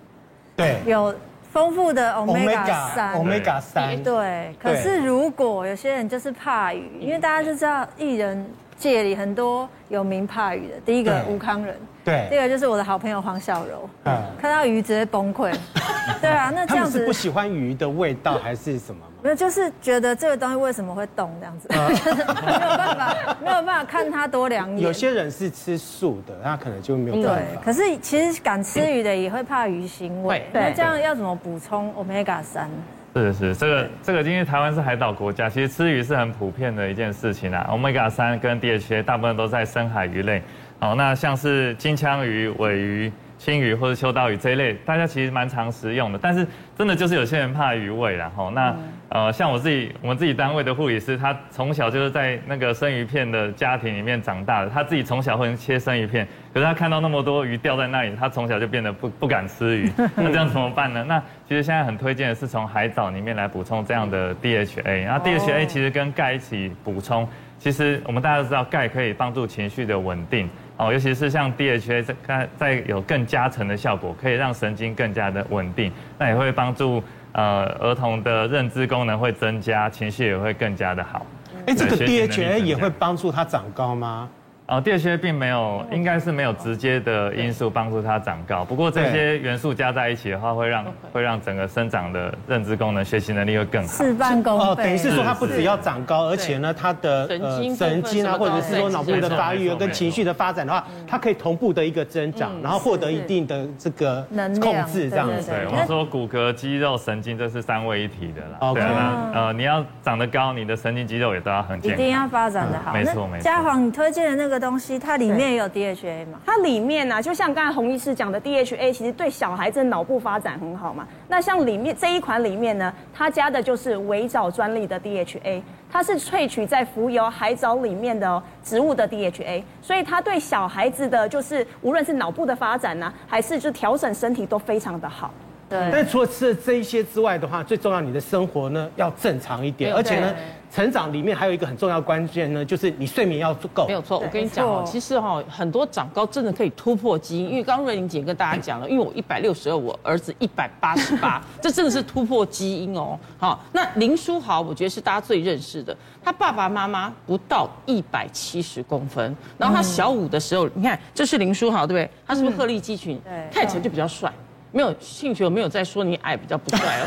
[0.58, 0.78] 对。
[0.86, 1.16] 有。
[1.56, 4.54] 丰富的 omega 三，omega 三，对。
[4.62, 8.46] 可是如果有些人就是怕鱼，因为大家就知道艺人
[8.78, 12.28] 界里很多有名怕鱼的，第一个吴康仁，对。
[12.30, 15.54] 第二个就是我的好朋友黄小柔，嗯，看到鱼直接崩溃。
[16.22, 19.02] 对啊，那这样子是不喜欢鱼的味道还是什么？
[19.24, 24.80] 没有，就是觉得这个东西为什么会动这样子， 没有办法，没有办法看它多两眼。
[24.82, 27.42] 有些人是吃素的，那可能就没有办法。
[27.42, 30.46] 对，可是其实敢吃鱼的也会怕鱼腥味。
[30.54, 32.70] 那这样要怎么补充 Omega 三？
[33.16, 37.66] 是是，这个这个，因为台湾是海岛国家，其实吃鱼是很普遍的一件事情啊。
[37.70, 40.42] Omega 三跟 DHA 大部分都在深海鱼类。
[40.80, 43.12] 好，那像是金枪鱼、尾鱼。
[43.46, 46.18] 青鱼或者秋刀鱼这一类，大家其实蛮常食用的。
[46.20, 48.76] 但是真的就是有些人怕鱼味，然后那
[49.10, 59.92] 呃，像我自己我们自己单位的护理师，他从小就是在那个生鱼片的家庭里面长大的，他自己从小会切生鱼片，可是他看到那么多鱼掉在那里，他从小就变得不不敢吃鱼。
[60.18, 61.06] 那这样怎么办呢？
[61.08, 67.28] 那其实现在很推荐的是从海藻里面来补充这样的 DHA，然后 DHA 其实跟钙一起补充。
[67.60, 81.26] 其实我们大家都知道，钙可以帮助情绪的稳定哦，尤其是像 DHA 在在有更加成的效果，可以让神经更加的稳定，那也会帮助呃儿童的认知功能会增加，情绪也会更加的好。
[81.66, 84.30] 哎，这个 DHA 也会帮助他长高吗？
[84.68, 88.66] 哦第二些并没有，应该是没有直接的因素帮助它长高。
[88.66, 93.88] 不过这些元素加在一起的话，会让会让整个生长的认知功能、学习能力会更好。
[93.88, 94.66] 事半功倍。
[94.66, 104.26] 哦，等于是说它不只要长高，而且呢，它的呃神经啊，或者是说脑部的发育跟情绪的发展的话，它可以同步的一个增长，然后获得一定的这个
[104.60, 105.52] 控制，这样子。
[105.52, 108.74] 对，我们说骨骼、肌肉、神经这是三位一体的啦。
[108.74, 112.00] 对啊，呃，你要长得高，你的神经肌肉也都要很健康。
[112.00, 112.92] 一定要发展的好。
[112.92, 113.44] 没错没错。
[113.44, 114.55] 嘉煌，你推荐的那个。
[114.60, 116.40] 的东西，它里面也有 DHA 嘛？
[116.46, 121.06] 它里面呢、啊，就像刚才洪医师讲的，DHA 其实对小孩子脑部发展很好嘛。
[121.28, 135.32] 那像里面这一款里面呢，它加的就是围藻专利的 DHA，它是萃取在浮游海藻里面的植物的 DHA，所以它对小孩子的就是无论是脑部的发展呢、啊，还是就调整身体都非常的好。
[135.70, 135.90] 对。
[135.92, 140.34] 但除了吃了这一些之外的话，最重要你的生活呢要正常一点，而且呢。
[140.72, 143.88] 成长里面还有一个很重要关键呢，就是你睡眠要足够。
[143.88, 153.18] 没有错，我跟你讲哦，其实哈，很多长高真的可以突破基因，因为刚刚瑞玲姐跟大家讲了，因为我一百六十二，我儿子一百八十八， 这真的是突破基因哦。
[153.38, 162.10] 好，那林书豪，我觉得是大家最认识的，他爸爸妈妈不到一百七十公分，然后他小五的时候，你看这是林书豪，对不对？
[162.28, 163.18] 他是不是鹤立鸡群？
[163.24, 164.30] 对，看起来就比较帅。
[164.76, 167.06] 没有兴趣，我没有在说你矮比较不帅哦。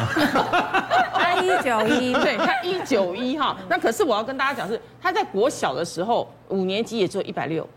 [1.13, 3.55] 他一九一，对，他一九一哈。
[3.69, 7.69] 那可是我要跟大家讲是，他在国小的时候，五年级也只有一百六。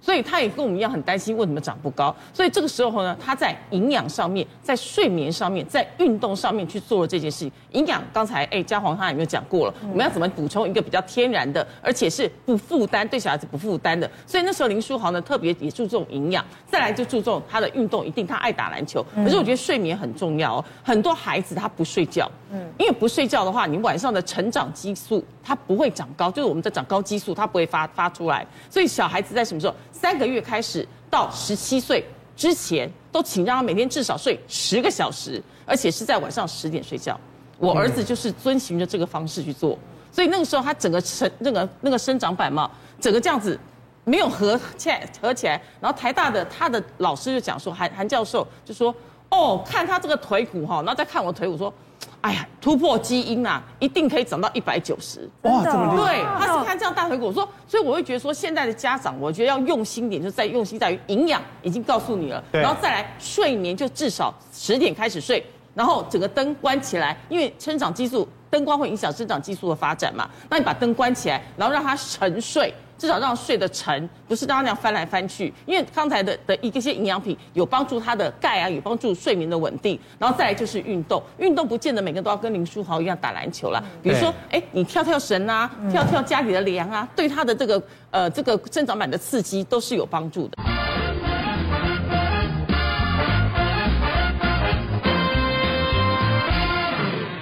[0.00, 2.14] 所以他也跟我们一样很担心为什么长不高。
[2.32, 7.52] 所以这个时候呢，他在营养上面、在睡眠上面、在运动上面去做了这件事情。
[7.72, 9.74] 营养刚才哎，嘉黄他有没有讲过了？
[9.82, 14.10] 我们要怎么补充一个比较天然的，而且是不负担对小孩子不负担的？
[14.26, 19.04] 所以那时候林书豪呢特别也注重营养，再来就注重他的运动，一定他爱打篮球。
[19.14, 20.64] 可是我觉得睡眠很重要哦。
[20.82, 28.46] 很多孩子他不睡觉，嗯，因为不睡觉的话，你晚上的成长激素它不会长高，就是我们在长高激素它不会发发出来。
[28.70, 29.74] 所以小孩子在什么时候？
[30.00, 32.06] 三个月开始到十七岁
[32.36, 37.18] 之前，都请让他每天至少睡十个小时，而且是在晚上十点睡觉。
[37.58, 39.76] 我儿子就是遵循着这个方式去做，
[40.12, 43.58] 所以那个时候他整个成那个那个生长板嘛，整个这样子
[44.04, 45.60] 没有合起来合起来。
[45.80, 48.94] 然后台大的他的老师就讲说，韩韩教授就说，
[49.30, 51.72] 哦，看他这个腿骨哈，然后再看我腿骨说。
[52.20, 55.20] 哎呀，突破基因啊，一定可以长到一百九十。
[55.42, 56.16] 哇，这么厉害！
[56.16, 72.74] 对，他是看这样大腿骨，我说，所以我会觉得说，现在的家长，我觉得要用心点，就在用心在于营养，已经告诉你了，然后再来睡眠，就至少十点开始睡，然后整个灯关起来，因为生长激素，灯光会影响生长激素的发展嘛，那你把灯关起来，然后让他沉睡。
[72.98, 75.52] 至少让他睡得沉，不是让他那样翻来翻去。
[75.64, 79.98] 因为刚才的的一些营养品有帮助他的钙啊，有帮助睡眠的稳定。
[80.18, 83.82] 然后再来就是运动，运动不见得每个人都要跟林书豪一样打篮球啦。
[84.02, 90.58] 比如说，哎，你跳跳绳啊，跳跳家里的梁啊，对他的这个呃这个生长板的刺激都是有帮助的。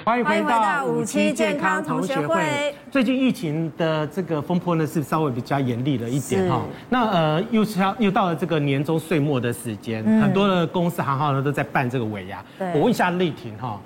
[0.07, 2.73] 欢迎回到五期健康同学会。
[2.89, 6.61] 最近疫情的这个风波呢，是稍微比较严厉了一点哈。
[6.87, 12.41] 那呃，又是要又到了这个年终岁末的时间，很多的公司行号呢都在办这个尾牙。
[12.73, 13.81] 我问一下丽婷哈，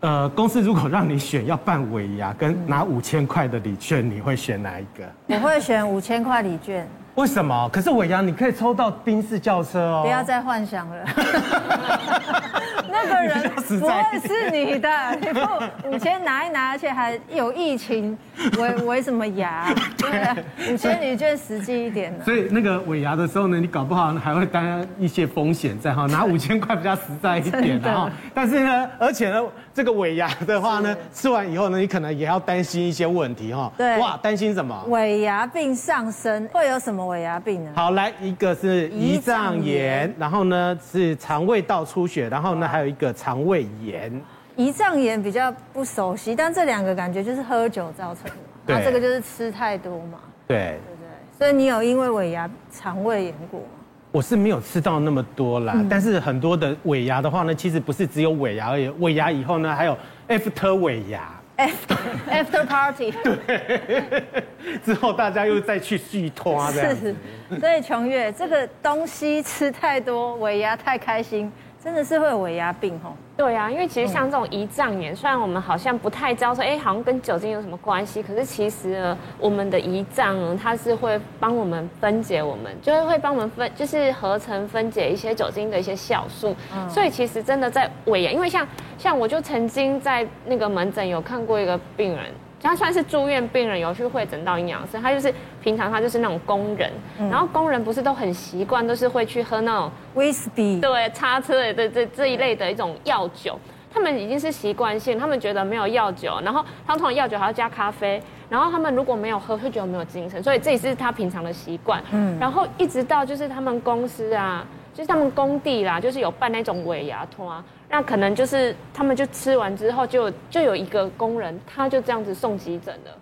[0.00, 5.10] 呃，公司如果让你选要办尾牙跟拿五千块的礼券，你会选哪一个？
[5.28, 6.86] 我会选五千块礼券。
[7.14, 7.66] 为什么？
[7.72, 10.02] 可是尾牙你可以抽到宾士轿车哦！
[10.04, 11.04] 不要再幻想了。
[12.90, 14.88] 那个人不会是你的，
[15.20, 18.16] 你不五千拿一拿，而且还有疫情，
[18.58, 19.74] 围围 什么牙？
[19.96, 20.72] 对？
[20.72, 22.24] 五千礼券实际一点呢。
[22.24, 28.10] 所以那个尾牙的时候呢，你搞不好还会担一些风险在哈，拿五千块比较实在一点 的哈。
[28.34, 29.42] 但是呢，而且呢，
[29.74, 33.72] 这个尾牙的话呢，吃完以后呢，你可能也要担心一些问题哈。
[33.76, 33.98] 对。
[33.98, 34.84] 哇，担心什么？
[34.88, 37.06] 尾牙病上身会有什么？
[37.08, 37.70] 尾牙病呢？
[37.74, 44.12] 好，来一个是胰脏炎，然后呢是肠胃道出血，然后呢还有一个肠胃炎。
[44.56, 48.32] 胰脏炎比较不熟悉，但这两个感觉就是喝酒造成的，
[48.66, 50.18] 对，然后这个就是吃太多嘛。
[50.46, 51.38] 对，对对对。
[51.38, 53.66] 所以你有因为尾牙肠胃炎过吗？
[54.10, 59.96] 我是没有吃到那么多啦，但是很多的尾牙的话呢，其实不是只有尾牙而已，尾牙以后呢，还有
[60.28, 61.96] after 尾牙，after
[62.28, 64.42] after party，对，
[64.82, 67.14] 之后大家又再去续拖这样子。
[67.50, 71.52] 是，所以琼月这个东西吃太多，尾牙太开心。
[71.82, 73.14] 真的是会有尾牙病吼？
[73.36, 86.54] 对啊，因为其实像这种胰脏炎，虽然我们好像不太知道说，哎，好像跟酒精有什么关系，可是其实呢，我们的胰脏呢，它是会帮我们分解，我们就是会帮我们分，就是合成分解一些酒精的一些酵素。
[86.74, 88.66] 嗯，所以其实真的在尾牙，因为像
[88.98, 92.24] 像我就曾经在那个门诊有看过一个病人。
[92.62, 94.98] 他算是住院病人，有去会诊到营养师。
[94.98, 95.32] 他就是
[95.62, 103.58] 平常他就是那种工人，嗯、然后工人不是都很习惯，都是会去喝那种威士忌，对，叉车的这这这一类的一种药酒。
[103.90, 112.02] 他们已经是习惯性，他们觉得没有药酒，然后他们通常药酒还要加咖啡，然后他们如果没有喝，会觉得没有精神，所以这也是他平常的习惯。
[112.12, 114.64] 嗯，然后一直到就是他们公司啊，
[114.98, 117.64] 就是他们工地啦，就是有办那种尾牙托啊。
[117.88, 123.12] 那可能就是他们就吃完之后就，就就有一个工人，他就这样子送急诊了，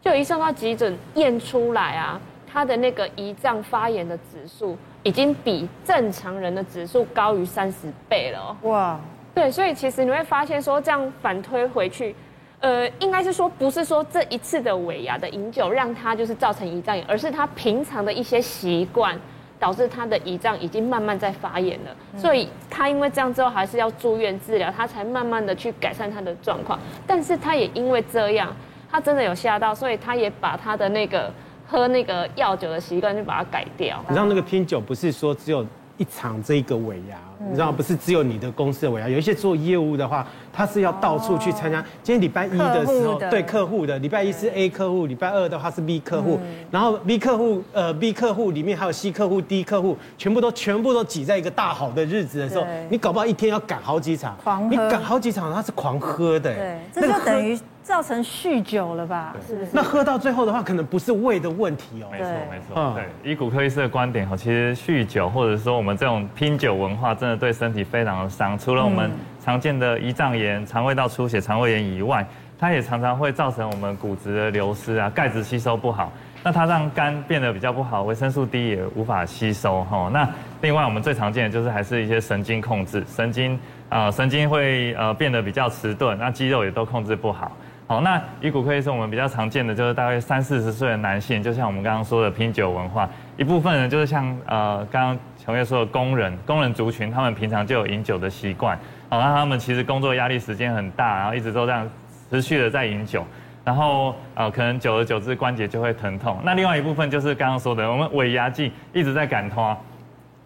[0.00, 2.20] 就一送到急诊验出来啊，
[2.52, 8.56] 他的那个胰脏发炎的指数已经比正常人的指数高于三十倍了。
[8.62, 8.98] 哇，
[9.32, 12.16] 对，所以其实你会发现说，这样反推回去，
[12.58, 19.16] 呃，应该是说不是说这一次的尾牙的饮酒让他就是造成胰脏炎，而是他平常的一些习惯。
[19.62, 26.76] 导致他的胰脏已经慢慢在发炎了，所以他因为这样之后还是要住院治疗，他才慢慢的去改善他的状况。
[27.06, 28.52] 但是他也因为这样，
[28.90, 31.32] 他真的有吓到，所以他也把他的那个
[31.64, 34.04] 喝那个药酒的习惯就把它改掉。
[34.08, 35.64] 你知道那个拼酒不是说只有
[36.02, 37.16] 一场这个尾牙。
[37.48, 41.84] 你知道不是只有你的公司的尾牙，有一些做业务的话，他是要到处去参加。
[42.02, 46.38] 今天礼拜一的时候，对客户的礼拜一是 A 客户，礼拜二的话是 B 客户，
[46.70, 54.36] 然后 B 客户呃 B 客户里面还有 C 客户、D 客户，全部都全部都挤在一个大好的日子的时候，你搞不好一天要赶好几场，
[54.70, 59.36] 你赶好几场，他是狂喝的，对，这就等于造成酗酒了吧？
[59.46, 59.70] 是不是？
[59.72, 62.08] 那喝到最后的话，可能不是胃的问题哦。
[62.10, 67.42] 没错没错，对，以骨科医师的观点哈，其实酗酒或者说我们这种拼酒文化，真的。
[67.42, 69.10] 对身体非常的伤，除了我们
[69.44, 72.24] 常见的胰脏炎、肠胃道出血、肠胃炎以外，
[72.56, 76.12] 它也常常会造成我们骨质的流失啊，钙质吸收不好，
[76.44, 80.08] 那它让肝变得比较不好，维生素 D 也无法吸收哈。
[80.12, 80.28] 那
[80.60, 83.58] 另外我们最常见的就是还是一些神经控制，神经
[83.88, 87.50] 啊神经会呃变得比较迟钝，那肌肉也都控制不好。
[87.92, 95.18] 好，那以骨科医生我们比较常见的就是大概三四十岁的男性，就像我们刚刚说的拼酒文化，一部分人就是像呃刚刚。
[95.44, 98.78] 琼月说的工人，工人族群，他们平常就有饮酒的习惯，
[99.10, 101.86] 好，那他们其实工作压力时间很大，然后一直都这样
[102.30, 103.26] 持续的在饮酒，
[103.62, 106.38] 然后呃，可能久而久之关节就会疼痛。
[106.42, 109.76] 那另外一部分就是刚刚说的，我们尾牙季一直在赶摊。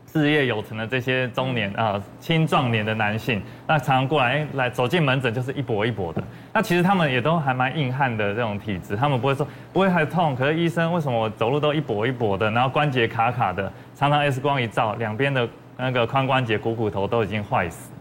[0.09, 6.23] 事业有成的这些中年啊青壮年的男性，那常常过来来走进门诊就是一跛一跛的。
[6.57, 15.47] 那其实他们也都还蛮硬汉的这种体质，他们不会说不会还痛，可是医生为什么我走路都一跛一跛的，然后关节卡卡的，常常 X 光一照，两边的
[15.77, 17.93] 那个髋关节股骨头都已经坏死。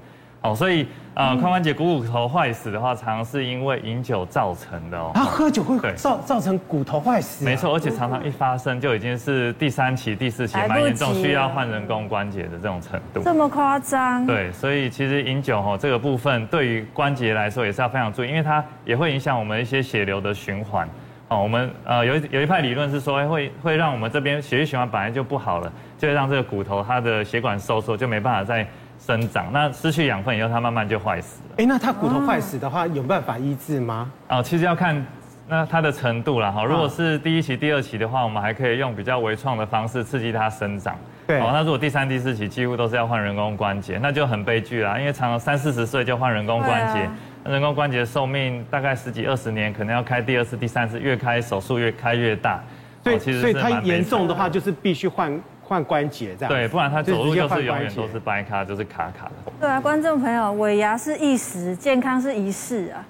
[0.46, 5.12] 哦，所以呃，髋关节股骨头坏死的话，常常是因为饮酒造成的哦。
[5.16, 7.46] 啊，喝酒会造造成骨头坏死？
[7.46, 13.22] 没错，而且常常一发生就已经是第三期、第四期，蛮严重，需要换人工关节的这种程度。
[13.24, 14.26] 这么夸张？
[14.26, 20.88] 对，所以其实饮酒哈这个部分对于关节来说也是要非常注意，因为它也会影响我们一些血流的循环。
[21.30, 28.68] 哦，我们呃有一有一派理论是说，会会让我们这边血液循环本来就不好了，就会让这个骨头它的血管收缩，就没办法再。
[29.06, 31.56] 生长，那失去养分以后，它慢慢就坏死了。
[31.58, 34.12] 哎，那它骨头坏死的话，有办法医治吗？
[34.30, 35.06] 哦，其实要看
[35.48, 36.50] 那它的程度啦。
[36.50, 36.64] 哈。
[36.64, 40.96] 如果是第一期、第二期的话，我们还可以用比较微创的方式刺激它生长。
[41.28, 41.40] 对。
[41.40, 44.98] 哦，那如果第三、第四期几乎都是要换人工关节，那就很悲剧啦。
[44.98, 47.08] 因为常常三四十岁就换人工关节，
[47.46, 52.60] 人工关节寿命大概十几二十年，可能要开第二次、第三次，越开手术越开越大。
[53.04, 55.40] 对，其实所以它严重的话，就是必须换。
[55.68, 59.52] 换关节这样，对，不然他走路就是永远都是掰卡，就是卡卡的。
[59.60, 63.02] 对啊，观众朋友，尾牙是一时，健康是一世啊，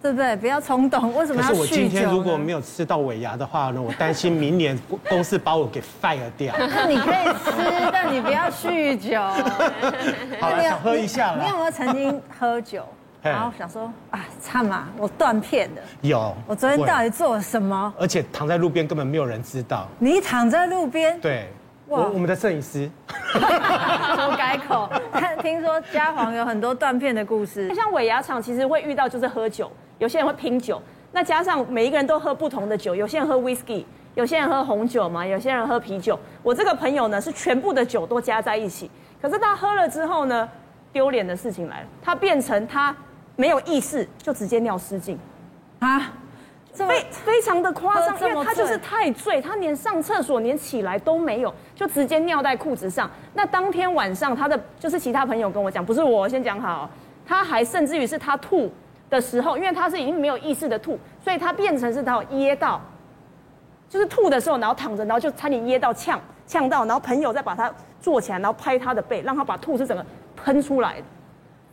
[0.00, 0.36] 对不对？
[0.36, 1.54] 不要冲动，为什么要酗酒？
[1.54, 4.78] 可是我今天如果没有吃到尾牙的话呢，我担心明年
[5.08, 6.54] 公司把我给 fire 掉。
[6.58, 9.20] 那你可以吃，但你不要酗酒。
[10.40, 11.42] 好了，想喝一下了。
[11.42, 12.84] 你有没有曾经喝酒，
[13.22, 15.82] 然后想说啊，差嘛，我断片了。
[16.02, 16.32] 有。
[16.46, 17.92] 我昨天到底做了什么？
[17.98, 19.88] 而且躺在路边根本没有人知道。
[19.98, 21.18] 你躺在路边？
[21.20, 21.48] 对。
[21.88, 22.88] 我我们的摄影师，
[23.34, 24.88] 我改口。
[25.40, 27.74] 听说家煌有很多断片的故事。
[27.74, 30.82] 像尾牙场其实会遇到就是喝酒，有些人会拼酒，
[31.12, 33.84] 那加上每一个人都喝不同的酒，有些人喝 whisky，
[34.14, 36.18] 有些人喝红酒嘛，有些人喝啤酒。
[36.42, 38.90] 我这个朋友呢，是全部的酒都加在一起，
[39.22, 40.46] 可是他喝了之后呢，
[40.92, 42.94] 丢脸的事情来了，他变成他
[43.36, 45.18] 没有意识，就直接尿失禁，
[45.78, 46.12] 啊，
[46.86, 53.10] 非非常的夸张，因为他就是太醉，他连上厕所连起来都没有，就直接尿在裤子上。
[53.34, 56.88] 那当天晚上，他的就是其他朋友跟我讲，不是我先讲好，
[57.26, 58.70] 他还甚至于是他吐
[59.08, 62.80] 的时候，因为他是已经没有意识的吐，所以他变成是他有噎到。
[63.88, 67.72] 就是吐的时候，然后躺着，然后就差点噎到呛呛到，然后朋友再把他
[68.02, 70.04] 坐起来，然后拍他的背，让他把吐是整个
[70.36, 71.04] 喷出来的，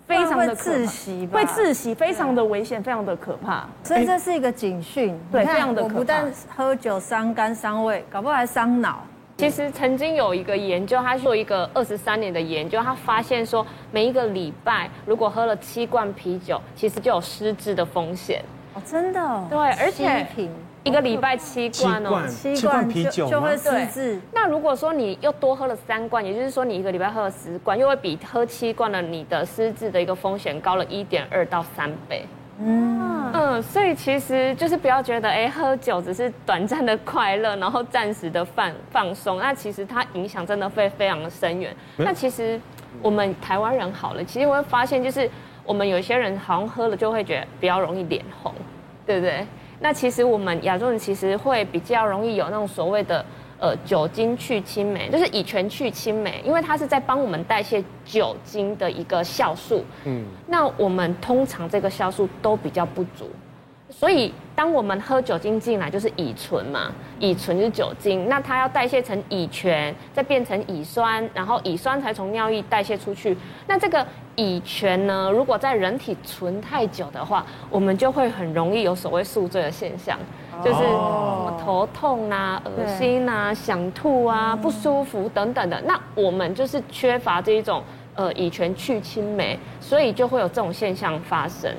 [0.08, 3.68] 非常的窒息，会窒息，非常的危险，非常的可怕。
[3.84, 5.94] 所以这是一个警讯，对，非常的可怕。
[5.94, 9.04] 我不但喝酒伤肝伤胃，搞不好还伤脑。
[9.38, 18.42] 其实曾经有一个研究，他做一个二十三年的研究，他发现说，每一个礼拜如果喝了七罐啤酒，其实就有失智的风险。
[18.74, 19.48] 哦，真的哦？
[19.50, 20.26] 对，而且。
[20.86, 24.22] 一个礼拜七罐哦，七罐啤酒就会失智。
[24.32, 32.24] 那如果说你又多喝了三罐，也就是说你一个礼拜喝了十罐，又会比喝七罐的你的失智的一个风险高了一点二到三倍。
[32.60, 41.76] 嗯嗯，所以其实就是不要觉得哎，喝酒只是短暂的快乐，然后暂时的放放松，那其实它影响真的会非常的深远。
[41.98, 42.62] 那其实
[43.02, 45.28] 我们台湾人好了，其实我会发现就是
[45.66, 48.54] 我们有些人好像喝了就会觉得比较容易脸红，
[49.06, 49.46] 对不对？
[49.80, 53.26] 那其实我们亚洲人其实会比较容易有那种所谓的
[53.60, 59.84] 呃酒精去青酶，就是乙醛去青酶，因为它是在帮我们代谢酒精的一个酵素。
[60.06, 63.30] 嗯，那我们通常这个酵素都比较不足，
[63.98, 73.38] 所以当我们喝酒精进来就是乙醇嘛，乙醇就是酒精，那它要代谢成乙醛，再变成乙酸，然后乙酸才从尿液代谢出去。
[73.68, 74.06] 那这个。
[74.38, 80.20] 乙醛呢，如果在人体存太久的话，我们就会很容易有所谓宿醉的现象，
[80.62, 80.84] 就是
[81.64, 85.82] 头痛啊、恶心啊、想吐啊、不舒服等等的。
[85.84, 87.82] 那我们就是缺乏这一种
[88.14, 91.74] 呃乙醛去氢酶，所以就会有这种现象发生。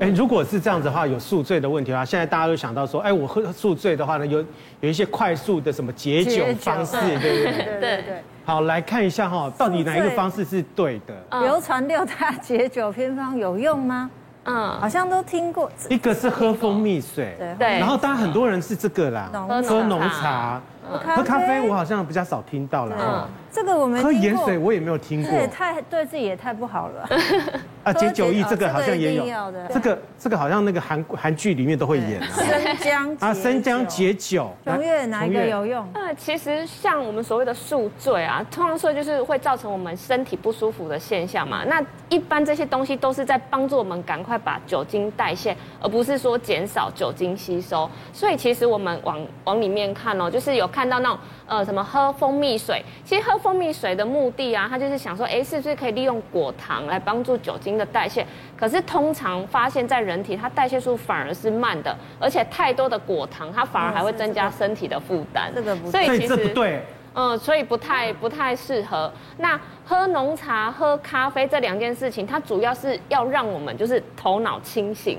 [0.00, 4.38] 哎，如果是这样子的话，有宿醉的问题的话，现在大家都想到说，哎，我喝宿醉的话呢，有
[4.80, 7.18] 有一些快速的什么解酒方式，对？
[7.20, 8.22] 对对对。
[8.44, 11.40] 好，来看一下哈，到底哪一个方式是对的？
[11.40, 14.08] 流传六大解酒偏方有用吗？
[14.44, 15.70] 嗯，好像都听过。
[15.90, 19.28] 一个是喝蜂蜜水，对，然后当然很多人是这个啦，
[19.66, 23.28] 喝浓茶，喝咖啡，我好像比较少听到了。
[23.52, 27.08] 这个我们喝盐水我也没有听过，这也太对自己也太不好了。
[27.88, 29.24] 啊，解酒意这个好像也有，
[29.72, 32.22] 这个这个好像那个韩韩剧里面都会演。
[32.22, 34.50] 生姜啊，生姜解酒。
[34.66, 35.88] 永月哪一个有用？
[35.94, 41.64] 呃，其实像我们所谓的宿醉啊，通常说就是会造成我们身体不舒服的现象嘛。
[41.64, 47.88] 那一般这些东西都是在帮助我们赶快把酒精代谢，而不是说减少酒精吸收。
[48.12, 51.18] 所以其实我们往往里面看哦，就是有看到那种。
[51.50, 52.84] 呃，什么喝蜂蜜水？
[53.06, 58.26] 其实喝蜂蜜水的目的啊，它就是想说，哎，是不是可以利用果糖来帮助酒精的代谢？
[58.56, 65.52] 可是通常发现，在人体它代谢速反而是慢的，而且太多的果糖，它反而还会增加身体的负担。
[65.54, 66.82] 这个所以其实这不对。
[67.14, 69.10] 嗯，所以不太不太适合。
[69.38, 75.18] 那喝浓茶、喝咖啡这两件事情，它主要是要让我们就是头脑清醒。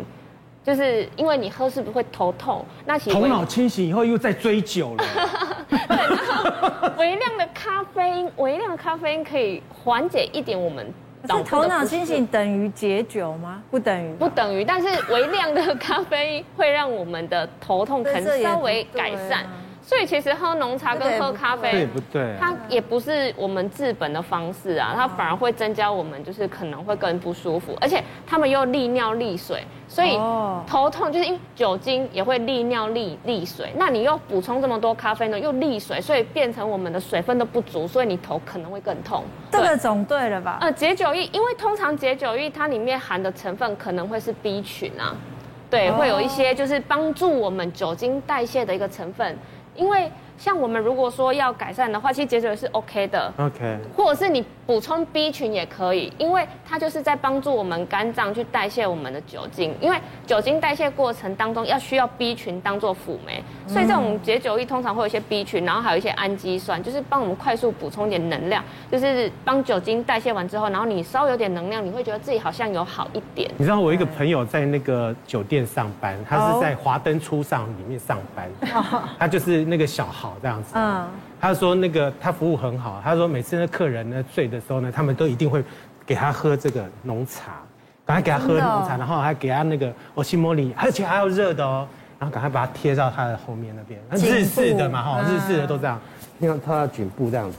[0.61, 2.63] 就是因为你喝是不是会头痛？
[2.85, 5.03] 那其实头脑清醒以后又在追酒了。
[5.67, 10.85] 对，然后微量的咖啡因，微量的咖啡因可以缓解一点我们
[11.27, 11.43] 脑。
[11.43, 13.61] 头脑清醒等于解酒吗？
[13.69, 14.63] 不等于，不等于。
[14.63, 19.45] 但是微量的咖啡因会让我们的头痛可能稍微改善。
[19.89, 22.35] 所以其实喝浓茶跟喝咖啡，对不对？
[22.39, 30.11] 它也不是我们治本的方式啊，它反而会增加我们就是可能会更不舒服，而且他们又利尿利水，所以
[30.67, 39.23] 头痛就是因为酒精也会利尿利利水，那你又补充这么多咖啡呢，又利水，所以变成我们的水分都不足，所以你头可能会更痛。
[39.49, 40.59] 这个总对了吧？
[40.61, 45.15] 呃，解酒液，因为通常解酒液它里面含的成分可能会是 B 群啊，
[45.67, 49.35] 对，会有一些就是帮助我们酒精代谢的一个成分。
[49.79, 73.51] 因为像我们如果说要改善的话，其实解酒也是 OK 的，OK，或者是你补充 B 群也可以，因为它就是在帮助我们肝脏去代谢我们的酒精，因为酒精代谢过程当中要需要 B 群当做辅酶，所以这种解酒液通常会有一些 B 群，然后还有一些氨基酸，就是帮我们快速补充一点能量，就是帮酒精代谢完之后，然后你稍微有点能量，你会觉得自己好像有好一点。
[73.57, 78.47] 你知道我一个朋友在那个酒店上班，他是在华灯初上里面上班，
[79.19, 80.28] 他就是那个小豪。
[80.41, 81.07] 这样子，嗯，
[81.39, 85.63] 他说那个他服务很好，他说每次那客人呢醉的时候呢，他们都一定会
[86.05, 87.53] 给他喝这个浓茶，
[88.05, 91.87] 赶快给他喝浓茶，然后还给他那个欧西莫里，而且还要热的哦，
[92.19, 95.99] 然后赶快把它贴到他的后面那边，日式的嘛哈，日式的都这样，
[96.37, 97.57] 你看他的颈部这样子，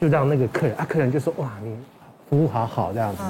[0.00, 1.76] 就让那个客人啊，客人就说哇，你
[2.28, 3.22] 服务好好这样子。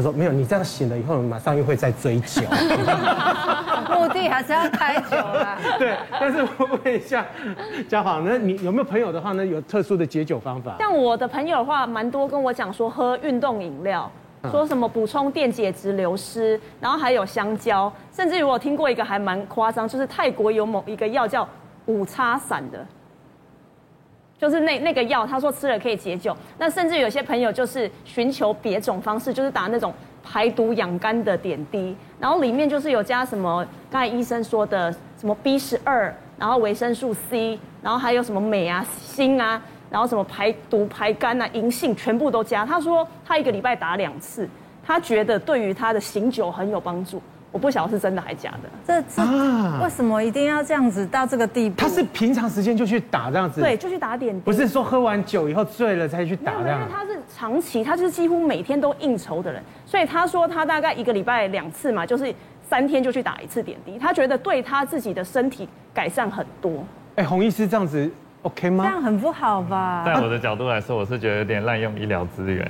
[0.00, 2.40] 他说没有，你这样醒了以后，马上又会再追酒。
[3.92, 5.58] 目的还是要开酒啦。
[5.78, 7.26] 对，但是我问一下
[7.86, 9.44] 家华，那你有没有朋友的话呢？
[9.44, 10.74] 有特殊的解酒方法？
[10.78, 14.10] 像我的朋友的话，蛮多跟我讲说喝运动饮料，
[14.50, 21.46] 说什么补充电解质流失，然后还有香蕉，甚至于我听过一个还蛮夸张，就是泰国有某一个药叫
[21.84, 22.86] 五叉散的。
[24.40, 26.34] 就是那那个药，他说吃了可以解酒。
[26.56, 29.92] 那甚至有些朋友就是寻求别种方式，就是打那种
[30.24, 42.64] 排毒养肝的点滴，然后里面就是有加什么刚才医生说的什么 B 十二，然后维生素 C，然后还有什么镁啊、锌啊，然后什么排毒排肝啊、银杏全部都加。
[42.64, 44.48] 他说他一个礼拜打两次，
[44.82, 47.20] 他觉得对于他的醒酒很有帮助。
[47.52, 51.76] 我不晓得是真的还假的，这啊，为什么一定要这样子到这个地步？
[51.76, 56.80] 他是平常时间就去打这样子，对，就去打点滴，不是说喝完酒以后醉了才去打这样。
[56.80, 62.32] 因为他是长期，他就是几乎每天都应酬的人，所以他说他大概一个礼拜两次嘛，就是
[62.62, 66.84] 三天就去打一次点滴，他觉得对他自己的身体改善很多。
[67.16, 68.08] 哎，洪医师这样子
[68.42, 68.84] OK 吗？
[68.84, 70.04] 这样很不好吧？
[70.06, 72.64] 在我的角度来说，我是觉得有点滥用医疗资源。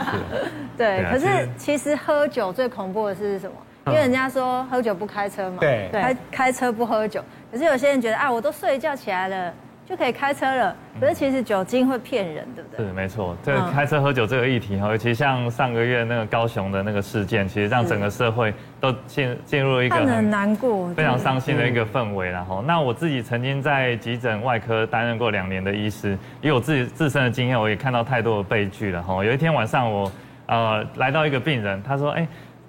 [0.78, 1.26] 对，可是
[1.58, 3.52] 其实喝酒最恐怖的是什么？
[3.90, 7.22] 因为人家说喝酒不开车嘛，对，开开车不喝酒。
[7.50, 9.52] 可是有些人觉得啊，我都睡一觉起来了
[9.86, 10.76] 就可以开车了。
[11.00, 12.84] 可是其实酒精会骗人，对不对？
[12.84, 22.28] 是没错，这个开车喝酒这个议题哈，尤其像上个月那个高雄的那个事件，其实让整个社会都进进入了一个很难过、非常伤心的一个氛围。
[22.28, 29.02] 然后，那我自己曾经在急诊外科担任过两年的医师，以我自己自身的经验，我也看到太多的悲剧了。
[29.02, 30.12] 哈，有一天晚上我
[30.44, 32.28] 呃来到一个病人，他说，哎。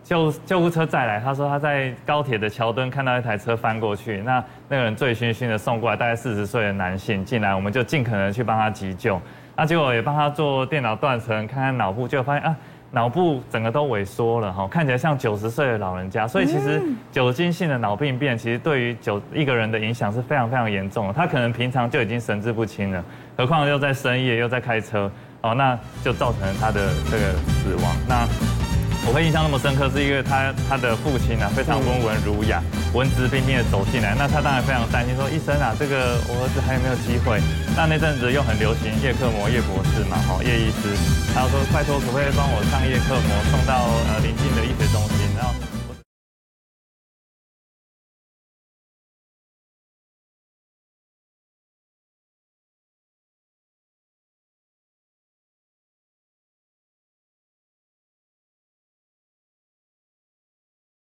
[0.10, 9.22] 救救护车再来，他说他在高铁的桥墩看到一台车翻过去，那那个人醉醺醺的送过来，大概四十岁的男性进来，我们就尽可能去帮他急救，
[9.56, 12.56] 那结果也帮他做电脑断层，看看脑部，就发现啊，
[12.90, 16.82] 脑部整个都萎缩了哈，看起来像九十岁的老人家，所以其实
[17.12, 23.06] 酒精性的脑病变其实对于酒一个人的影响是非常非常严重的，他可能平常就已经神志不清了，
[23.38, 27.32] 何况又在深夜又在开车，哦，那就造成了他的这个
[27.62, 28.59] 死亡，那。
[29.08, 32.62] 我会印象那么深刻，是因为他他的父亲啊非常温文儒雅、
[32.94, 37.42] 文质彬彬的走进来，那他当然非常担心，说医生啊，这个我儿子还有没有机会？
[37.76, 40.94] 但那阵子又很流行叶克膜叶博士嘛，哈叶医师，
[41.34, 45.19] 他说拜托可不可以帮我上叶克膜，送到呃临近的医学中心。